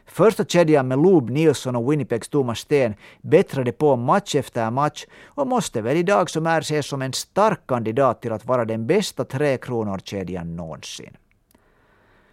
Första 0.06 0.44
kedjan 0.44 0.88
med 0.88 0.98
Loob 0.98 1.30
Nilsson 1.30 1.76
och 1.76 1.92
Winnipegs 1.92 2.28
Thomas 2.28 2.58
Sten 2.58 2.94
bättrade 3.20 3.72
på 3.72 3.96
match 3.96 4.34
efter 4.34 4.70
match 4.70 5.04
och 5.24 5.46
måste 5.46 5.82
väl 5.82 5.96
idag 5.96 6.30
som 6.30 6.46
är 6.46 6.60
ses 6.60 6.86
som 6.86 7.02
en 7.02 7.12
stark 7.12 7.60
kandidat 7.66 8.22
till 8.22 8.32
att 8.32 8.46
vara 8.46 8.64
den 8.64 8.86
bästa 8.86 9.24
Tre 9.24 9.56
Kronor-kedjan 9.56 10.56
någonsin. 10.56 11.16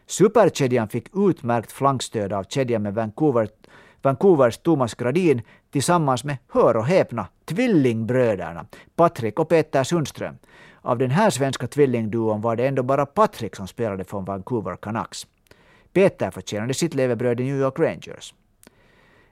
Superkedjan 0.06 0.88
fick 0.88 1.08
utmärkt 1.16 1.72
flankstöd 1.72 2.34
av 2.34 2.44
kedjan 2.44 2.84
med 2.84 2.94
Vancouver 2.94 3.48
Vancouvers 4.02 4.58
Thomas 4.58 4.96
Gradin 4.96 5.42
tillsammans 5.72 6.24
med, 6.24 6.38
hör 6.54 6.78
och 6.78 6.86
häpna, 6.86 7.28
tvillingbröderna 7.46 8.66
Patrik 8.96 9.40
och 9.40 9.50
Peter 9.50 9.84
Sundström. 9.84 10.38
Av 10.82 10.98
den 10.98 11.12
här 11.12 11.30
svenska 11.30 11.68
tvillingduon 11.68 12.42
var 12.42 12.56
det 12.56 12.68
ändå 12.68 12.84
bara 12.84 13.06
Patrik 13.06 13.56
som 13.56 13.68
spelade 13.68 14.04
från 14.04 14.26
Vancouver 14.26 14.76
Canucks. 14.76 15.28
Peter 15.94 16.32
förtjänade 16.32 16.74
sitt 16.74 16.94
levebröd 16.94 17.40
i 17.40 17.44
New 17.44 17.60
York 17.60 17.80
Rangers. 17.80 18.34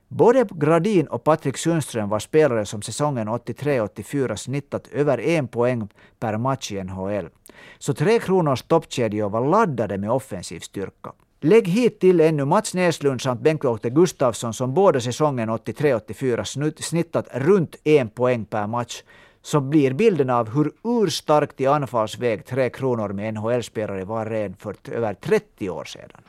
Både 0.08 0.48
Gradin 0.52 1.08
och 1.08 1.24
Patrik 1.24 1.58
Sundström 1.58 2.10
var 2.10 2.19
spelare 2.19 2.65
som 2.65 2.82
säsongen 2.82 3.30
83-84 3.30 4.36
snittat 4.36 4.88
över 4.88 5.19
en 5.19 5.48
poäng 5.48 5.88
per 6.19 6.38
match 6.38 6.72
i 6.72 6.84
NHL. 6.84 7.30
Så 7.78 7.93
Tre 7.93 8.19
Kronors 8.19 8.62
toppkedjor 8.62 9.30
var 9.30 9.48
laddade 9.50 9.98
med 9.98 10.12
offensiv 10.12 10.60
styrka. 10.60 11.12
Lägg 11.41 11.67
hit 11.67 12.00
till 12.00 12.22
ännu 12.22 12.45
Mats 12.45 12.74
Näslund 12.74 13.22
samt 13.22 13.41
Bengt-Åke 13.41 13.89
Gustafsson 13.89 14.54
som 14.54 14.74
båda 14.74 15.00
säsongen 15.00 15.50
83-84 15.50 16.82
snittat 16.82 17.28
runt 17.34 17.76
en 17.84 18.10
poäng 18.10 18.45
per 18.45 18.67
match 18.67 19.04
så 19.41 19.62
blir 19.62 19.93
bilden 19.93 20.30
av 20.30 20.50
hur 20.50 20.72
urstarkt 20.84 21.62
i 21.62 21.67
anfallsväg 21.67 22.45
Tre 22.45 22.69
Kronor 22.69 23.10
med 23.10 23.34
NHL-spelare 23.34 24.06
var 24.06 24.26
redan 24.26 24.56
för 24.56 24.76
över 24.91 25.13
30 25.13 25.69
år 25.69 25.86
sedan. 25.86 26.22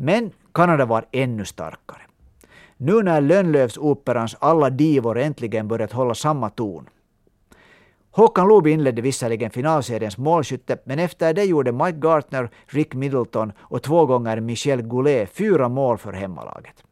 Men 0.00 0.30
Kanada 0.52 0.84
var 0.84 1.06
ännu 1.12 1.44
starkare. 1.44 2.02
Nu 2.76 3.02
när 3.02 3.20
Lönnlövsoperans 3.20 4.36
alla 4.38 4.70
divor 4.70 5.18
äntligen 5.18 5.68
börjat 5.68 5.92
hålla 5.92 6.14
samma 6.14 6.50
ton 6.50 6.88
Håkan 8.10 8.48
Loob 8.48 8.66
inledde 8.66 9.02
visserligen 9.02 9.50
finalseriens 9.50 10.18
målskytte, 10.18 10.78
men 10.84 10.98
efter 10.98 11.34
det 11.34 11.44
gjorde 11.44 11.72
Mike 11.72 11.98
Gartner, 11.98 12.50
Rick 12.66 12.94
Middleton 12.94 13.52
och 13.58 13.82
två 13.82 14.06
gånger 14.06 14.40
Michel 14.40 14.82
Goulet 14.82 15.30
fyra 15.30 15.68
mål 15.68 15.98
för 15.98 16.12
hemmalaget. 16.12 16.84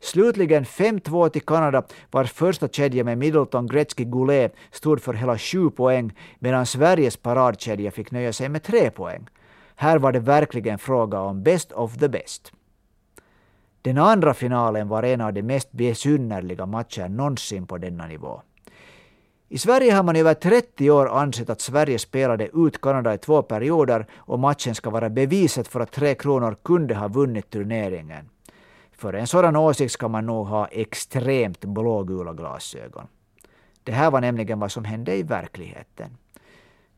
Slutligen 0.00 0.64
5-2 0.64 1.28
till 1.28 1.42
Kanada, 1.42 1.82
vars 2.10 2.32
första 2.32 2.68
kedja 2.68 3.04
med 3.04 3.18
Middleton, 3.18 3.66
Gretzky, 3.66 4.04
Goulet 4.04 4.54
stod 4.70 5.00
för 5.00 5.14
hela 5.14 5.38
sju 5.38 5.70
poäng, 5.70 6.12
medan 6.38 6.66
Sveriges 6.66 7.16
paradkedja 7.16 7.90
fick 7.90 8.10
nöja 8.10 8.32
sig 8.32 8.48
med 8.48 8.62
tre 8.62 8.90
poäng. 8.90 9.26
Här 9.74 9.98
var 9.98 10.12
det 10.12 10.20
verkligen 10.20 10.78
fråga 10.78 11.20
om 11.20 11.42
best 11.42 11.72
of 11.72 11.98
the 11.98 12.08
best. 12.08 12.52
Den 13.82 13.98
andra 13.98 14.34
finalen 14.34 14.88
var 14.88 15.02
en 15.02 15.20
av 15.20 15.32
de 15.32 15.42
mest 15.42 15.72
besynnerliga 15.72 16.66
matcher 16.66 17.08
någonsin 17.08 17.66
på 17.66 17.78
denna 17.78 18.06
nivå. 18.06 18.42
I 19.48 19.58
Sverige 19.58 19.92
har 19.92 20.02
man 20.02 20.16
i 20.16 20.20
över 20.20 20.34
30 20.34 20.90
år 20.90 21.08
ansett 21.08 21.50
att 21.50 21.60
Sverige 21.60 21.98
spelade 21.98 22.48
ut 22.54 22.80
Kanada 22.80 23.14
i 23.14 23.18
två 23.18 23.42
perioder 23.42 24.06
och 24.16 24.38
matchen 24.38 24.74
ska 24.74 24.90
vara 24.90 25.10
beviset 25.10 25.68
för 25.68 25.80
att 25.80 25.92
Tre 25.92 26.14
Kronor 26.14 26.56
kunde 26.64 26.94
ha 26.94 27.08
vunnit 27.08 27.50
turneringen. 27.50 28.28
För 28.92 29.12
en 29.12 29.26
sådan 29.26 29.56
åsikt 29.56 29.92
ska 29.92 30.08
man 30.08 30.26
nog 30.26 30.46
ha 30.46 30.66
extremt 30.66 31.64
blågula 31.64 32.32
glasögon. 32.32 33.06
Det 33.84 33.92
här 33.92 34.10
var 34.10 34.20
nämligen 34.20 34.60
vad 34.60 34.72
som 34.72 34.84
hände 34.84 35.16
i 35.16 35.22
verkligheten. 35.22 36.16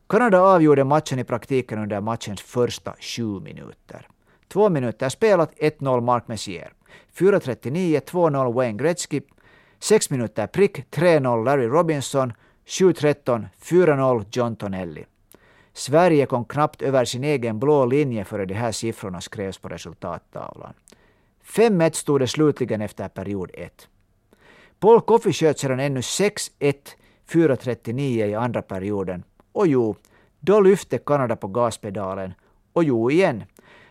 Kanada 0.07 0.41
avgjorde 0.41 0.83
matchen 0.83 1.19
i 1.19 1.23
praktiken 1.23 1.79
under 1.79 2.01
matchens 2.01 2.41
första 2.41 2.95
sju 2.99 3.39
minuter. 3.39 4.07
Två 4.47 4.69
minuter 4.69 5.09
spelat, 5.09 5.51
1-0 5.55 6.01
Mark 6.01 6.27
Messier. 6.27 6.73
4.39, 7.17 8.01
2-0 8.01 8.53
Wayne 8.53 8.77
Gretzky. 8.77 9.21
Sex 9.79 10.09
minuter 10.09 10.47
prick, 10.47 10.77
3-0 10.91 11.45
Larry 11.45 11.67
Robinson. 11.67 12.33
7-13, 12.65 13.45
4-0 13.61 14.25
John 14.31 14.55
Tonelli. 14.55 15.05
Sverige 15.73 16.25
kom 16.25 16.45
knappt 16.45 16.81
över 16.81 17.05
sin 17.05 17.23
egen 17.23 17.59
blå 17.59 17.85
linje 17.85 18.25
före 18.25 18.45
de 18.45 18.53
här 18.53 18.71
siffrorna 18.71 19.21
skrevs 19.21 19.57
på 19.57 19.69
resultattavlan. 19.69 20.73
5-1 21.45 21.91
stod 21.91 22.21
det 22.21 22.27
slutligen 22.27 22.81
efter 22.81 23.07
period 23.07 23.51
1. 23.53 23.87
Paul 24.79 25.01
Coffey 25.01 25.33
sköt 25.33 25.59
sedan 25.59 25.79
ännu 25.79 25.99
6-1, 25.99 26.49
4.39 27.29 28.25
i 28.25 28.35
andra 28.35 28.61
perioden. 28.61 29.23
Och 29.57 29.67
jo, 29.67 29.95
då 30.39 30.61
lyfte 30.61 30.97
Kanada 30.97 31.35
på 31.35 31.47
gaspedalen. 31.47 32.33
Och 32.73 32.83
jo 32.83 33.11
igen. 33.11 33.43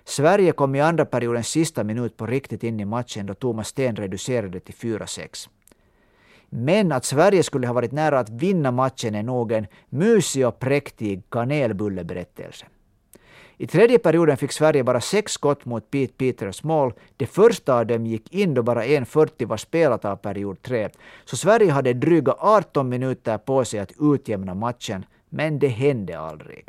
Sverige 0.04 0.52
kom 0.52 0.74
i 0.74 0.80
andra 0.80 1.04
periodens 1.04 1.48
sista 1.48 1.84
minut 1.84 2.16
på 2.16 2.26
riktigt 2.26 2.64
in 2.64 2.80
i 2.80 2.84
matchen 2.84 3.26
då 3.26 3.34
Thomas 3.34 3.68
Sten 3.68 3.96
reducerade 3.96 4.60
till 4.60 4.74
4-6. 4.74 5.48
Men 6.48 6.92
att 6.92 7.04
Sverige 7.04 7.42
skulle 7.42 7.66
ha 7.66 7.74
varit 7.74 7.92
nära 7.92 8.18
att 8.18 8.30
vinna 8.30 8.70
matchen 8.70 9.14
är 9.14 9.22
nog 9.22 9.52
en 9.52 9.66
mysig 9.88 10.46
och 10.46 10.58
präktig 10.58 11.22
kanelbulleberättelse. 11.30 12.66
I 13.58 13.66
tredje 13.66 13.98
perioden 13.98 14.36
fick 14.36 14.52
Sverige 14.52 14.84
bara 14.84 15.00
sex 15.00 15.32
skott 15.32 15.64
mot 15.64 15.90
Pete 15.90 16.12
Peters 16.16 16.62
mål. 16.64 16.92
Det 17.16 17.26
första 17.26 17.74
av 17.74 17.86
dem 17.86 18.06
gick 18.06 18.34
in 18.34 18.54
då 18.54 18.62
bara 18.62 18.84
1.40 18.84 19.46
var 19.46 19.56
spelat 19.56 20.04
av 20.04 20.16
period 20.16 20.62
3. 20.62 20.88
Så 21.24 21.36
Sverige 21.36 21.72
hade 21.72 21.92
dryga 21.92 22.34
18 22.38 22.88
minuter 22.88 23.38
på 23.38 23.64
sig 23.64 23.80
att 23.80 23.92
utjämna 24.00 24.54
matchen, 24.54 25.04
men 25.28 25.58
det 25.58 25.68
hände 25.68 26.18
aldrig. 26.18 26.68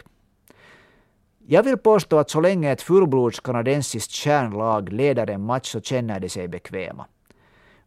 Jag 1.50 1.64
vill 1.64 1.78
påstå 1.78 2.18
att 2.18 2.30
så 2.30 2.42
länge 2.42 2.72
ett 2.72 2.82
fullblods 2.82 3.40
kanadensiskt 3.40 4.12
kärnlag 4.12 4.94
leder 4.94 5.30
en 5.30 5.42
match 5.42 5.68
så 5.68 5.82
känner 5.82 6.20
de 6.20 6.30
sig 6.30 6.48
bekväma. 6.48 7.06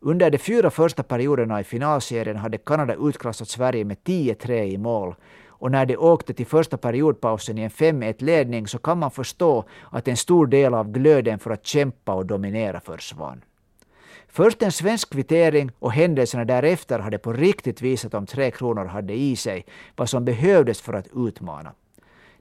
Under 0.00 0.30
de 0.30 0.38
fyra 0.38 0.70
första 0.70 1.02
perioderna 1.02 1.61
i 1.61 1.64
finalserien 1.64 2.37
hade 2.37 2.59
Kanada 2.59 2.94
utklassat 3.00 3.48
Sverige 3.48 3.85
med 3.85 3.96
10-3 4.04 4.62
i 4.62 4.78
mål. 4.78 5.14
Och 5.46 5.70
när 5.70 5.87
de 5.87 5.96
åkte 5.96 6.35
till 6.35 6.46
första 6.46 6.76
periodpausen 6.76 7.59
i 7.59 7.62
en 7.62 7.70
5-1-ledning 7.70 8.66
så 8.66 8.78
kan 8.78 8.98
man 8.98 9.11
förstå 9.11 9.64
att 9.90 10.09
en 10.09 10.16
stor 10.16 10.46
del 10.46 10.74
av 10.74 10.92
glöden 10.92 11.38
för 11.38 11.50
att 11.50 11.66
kämpa 11.66 12.14
och 12.14 12.26
dominera 12.26 12.80
försvann. 12.80 13.42
Först 14.32 14.62
en 14.62 14.72
svensk 14.72 15.10
kvittering 15.10 15.70
och 15.78 15.92
händelserna 15.92 16.44
därefter 16.44 16.98
hade 16.98 17.18
på 17.18 17.32
riktigt 17.32 17.82
visat 17.82 18.14
om 18.14 18.26
Tre 18.26 18.50
Kronor 18.50 18.84
hade 18.84 19.12
i 19.12 19.36
sig 19.36 19.64
vad 19.96 20.08
som 20.08 20.24
behövdes 20.24 20.80
för 20.80 20.92
att 20.92 21.08
utmana. 21.14 21.72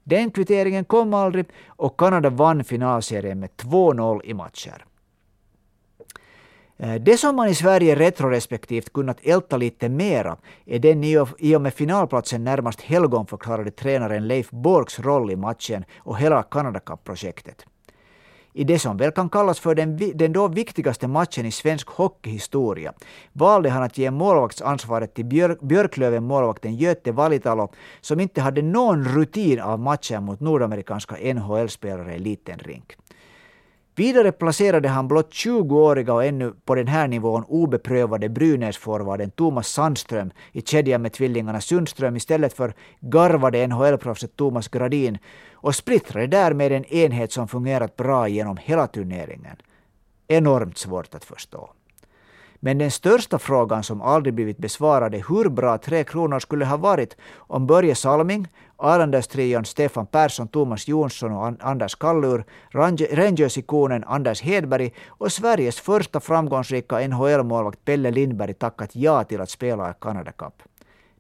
Den 0.04 0.32
kvitteringen 0.32 0.86
kom 0.86 1.14
aldrig 1.14 1.46
och 1.68 2.00
Kanada 2.00 2.30
vann 2.30 2.64
finalserien 2.64 3.40
med 3.40 3.50
2-0 3.58 4.22
i 4.24 4.34
matcher. 4.34 4.86
Eh, 6.78 6.96
det 6.96 7.18
som 7.18 7.36
man 7.36 7.48
i 7.48 7.56
Sverige 7.56 7.96
retrorespektivt 7.96 8.94
kunnat 8.94 9.18
älta 9.24 9.58
lite 9.58 9.90
mera 9.90 10.38
är 10.66 10.80
den 10.80 11.04
i 11.40 11.56
och 11.56 11.62
med 11.62 11.74
finalplatsen 11.74 12.44
närmast 12.44 12.82
helgonförklarade 12.82 13.72
tränaren 13.72 14.28
Leif 14.28 14.50
Borgs 14.52 15.00
roll 15.00 15.32
i 15.32 15.36
matchen 15.36 15.86
och 15.98 16.18
hela 16.18 16.44
Canada 16.44 16.80
Cup-projektet. 16.80 17.66
I 18.60 18.64
det 18.64 18.80
som 18.80 18.98
väl 18.98 19.12
kan 19.12 19.30
kallas 19.30 19.60
för 19.60 19.76
den, 19.76 19.98
den 20.16 20.34
då 20.34 20.48
viktigaste 20.48 21.08
matchen 21.08 21.46
i 21.46 21.52
svensk 21.52 21.88
hockeyhistoria 21.90 22.94
valde 23.34 23.70
han 23.70 23.84
att 23.84 23.98
ge 23.98 24.12
målvaktsansvaret 24.12 25.14
till 25.14 25.26
Björk, 25.26 25.60
Björklöven-målvakten 25.62 26.76
Göte 26.76 27.12
Valitalo 27.12 27.72
som 28.02 28.20
inte 28.20 28.42
hade 28.42 28.62
någon 28.62 29.06
rutin 29.06 29.60
av 29.60 29.80
matcher 29.80 30.20
mot 30.20 30.40
nordamerikanska 30.40 31.16
NHL-spelare 31.34 32.16
i 32.16 32.20
liten 32.20 32.60
rink. 32.60 32.96
Vidare 33.96 34.32
placerade 34.32 34.88
han 34.90 35.08
blott 35.08 35.32
20-åriga 35.32 36.14
och 36.14 36.26
ännu 36.26 36.54
på 36.66 36.76
den 36.76 36.88
här 36.88 37.08
nivån 37.08 37.44
obeprövade 37.48 38.30
Brynäs-forwarden 38.30 39.32
Thomas 39.32 39.68
Sandström 39.68 40.32
i 40.52 40.62
kedjan 40.62 41.02
med 41.02 41.14
tvillingarna 41.14 41.62
Sundström 41.62 42.16
istället 42.16 42.54
för 42.54 42.74
garvade 43.00 43.68
NHL-proffset 43.68 44.36
Thomas 44.36 44.68
Gradin 44.68 45.18
och 45.54 45.76
splittrade 45.76 46.28
därmed 46.28 46.72
en 46.72 46.86
enhet 46.86 47.32
som 47.32 47.48
fungerat 47.48 47.96
bra 47.96 48.28
genom 48.28 48.58
hela 48.58 48.88
turneringen. 48.88 49.58
Enormt 50.28 50.78
svårt 50.78 51.16
att 51.16 51.26
förstå. 51.26 51.70
Men 52.60 52.78
den 52.78 52.92
största 52.92 53.40
frågan 53.40 53.84
som 53.84 54.02
aldrig 54.02 54.34
blivit 54.34 54.58
besvarad 54.58 55.16
är 55.16 55.24
hur 55.30 55.50
bra 55.50 55.78
Tre 55.78 56.04
Kronor 56.04 56.40
skulle 56.40 56.66
ha 56.66 56.78
varit 56.78 57.18
om 57.38 57.68
Börje 57.68 57.96
Salming, 57.96 58.48
Arlandastrion, 58.76 59.66
Stefan 59.66 60.06
Persson, 60.06 60.48
Thomas 60.48 60.88
Jonsson 60.88 61.32
och 61.32 61.54
Anders 61.60 61.96
Kallur, 61.96 62.44
Rangers-ikonen 63.12 64.04
Anders 64.04 64.42
Hedberg 64.42 64.94
och 65.08 65.32
Sveriges 65.32 65.80
första 65.80 66.20
framgångsrika 66.20 67.08
NHL-målvakt 67.08 67.86
Pelle 67.86 68.12
Lindberg 68.12 68.54
tackat 68.54 68.96
ja 68.96 69.24
till 69.24 69.42
att 69.42 69.50
spela 69.50 69.92
i 69.92 69.94
Canada 70.02 70.32
Cup. 70.32 70.64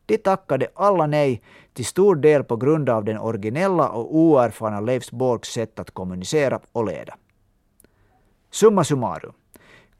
De 0.06 0.17
tackade 0.17 0.67
alla 0.75 1.08
nej, 1.08 1.41
till 1.73 1.86
stor 1.86 2.15
del 2.15 2.43
på 2.43 2.56
grund 2.56 2.89
av 2.89 3.06
den 3.06 3.19
originella 3.19 3.89
och 3.89 4.15
oerfarna 4.15 4.80
Leifs 4.80 5.12
Borgs 5.12 5.47
sätt 5.47 5.80
att 5.80 5.91
kommunicera 5.91 6.60
och 6.71 6.86
leda. 6.86 7.15
Summa 8.52 8.84
summarum. 8.84 9.34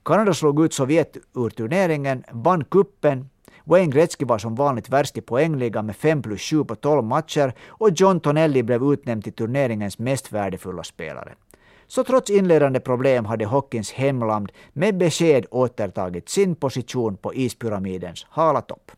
Kanada 0.03 0.33
slog 0.33 0.65
ut 0.65 0.73
Sovjet 0.73 1.17
ur 1.35 1.49
turneringen, 1.49 2.23
vann 2.31 2.63
kuppen 2.63 3.29
Wayne 3.69 3.91
Gretzky 3.91 4.25
var 4.25 4.38
som 4.38 4.55
vanligt 4.55 4.89
värst 4.89 5.17
i 5.17 5.21
poängligan 5.21 5.85
med 5.85 5.95
5 5.95 6.21
plus 6.21 6.41
7 6.41 6.63
på 6.63 6.75
12 6.75 7.03
matcher 7.03 7.53
och 7.67 7.89
John 7.95 8.19
Tonelli 8.19 8.63
blev 8.63 8.83
utnämnd 8.83 9.23
till 9.23 9.33
turneringens 9.33 9.99
mest 9.99 10.31
värdefulla 10.31 10.83
spelare. 10.83 11.33
Så 11.88 12.03
trots 12.03 12.29
inledande 12.29 12.79
problem 12.79 13.25
hade 13.25 13.45
hockeyns 13.45 13.91
hemland 13.91 14.51
med 14.73 14.97
besked 14.97 15.45
återtagit 15.51 16.29
sin 16.29 16.55
position 16.55 17.17
på 17.17 17.33
ispyramidens 17.33 18.25
hala 18.29 18.62
topp. 18.62 18.91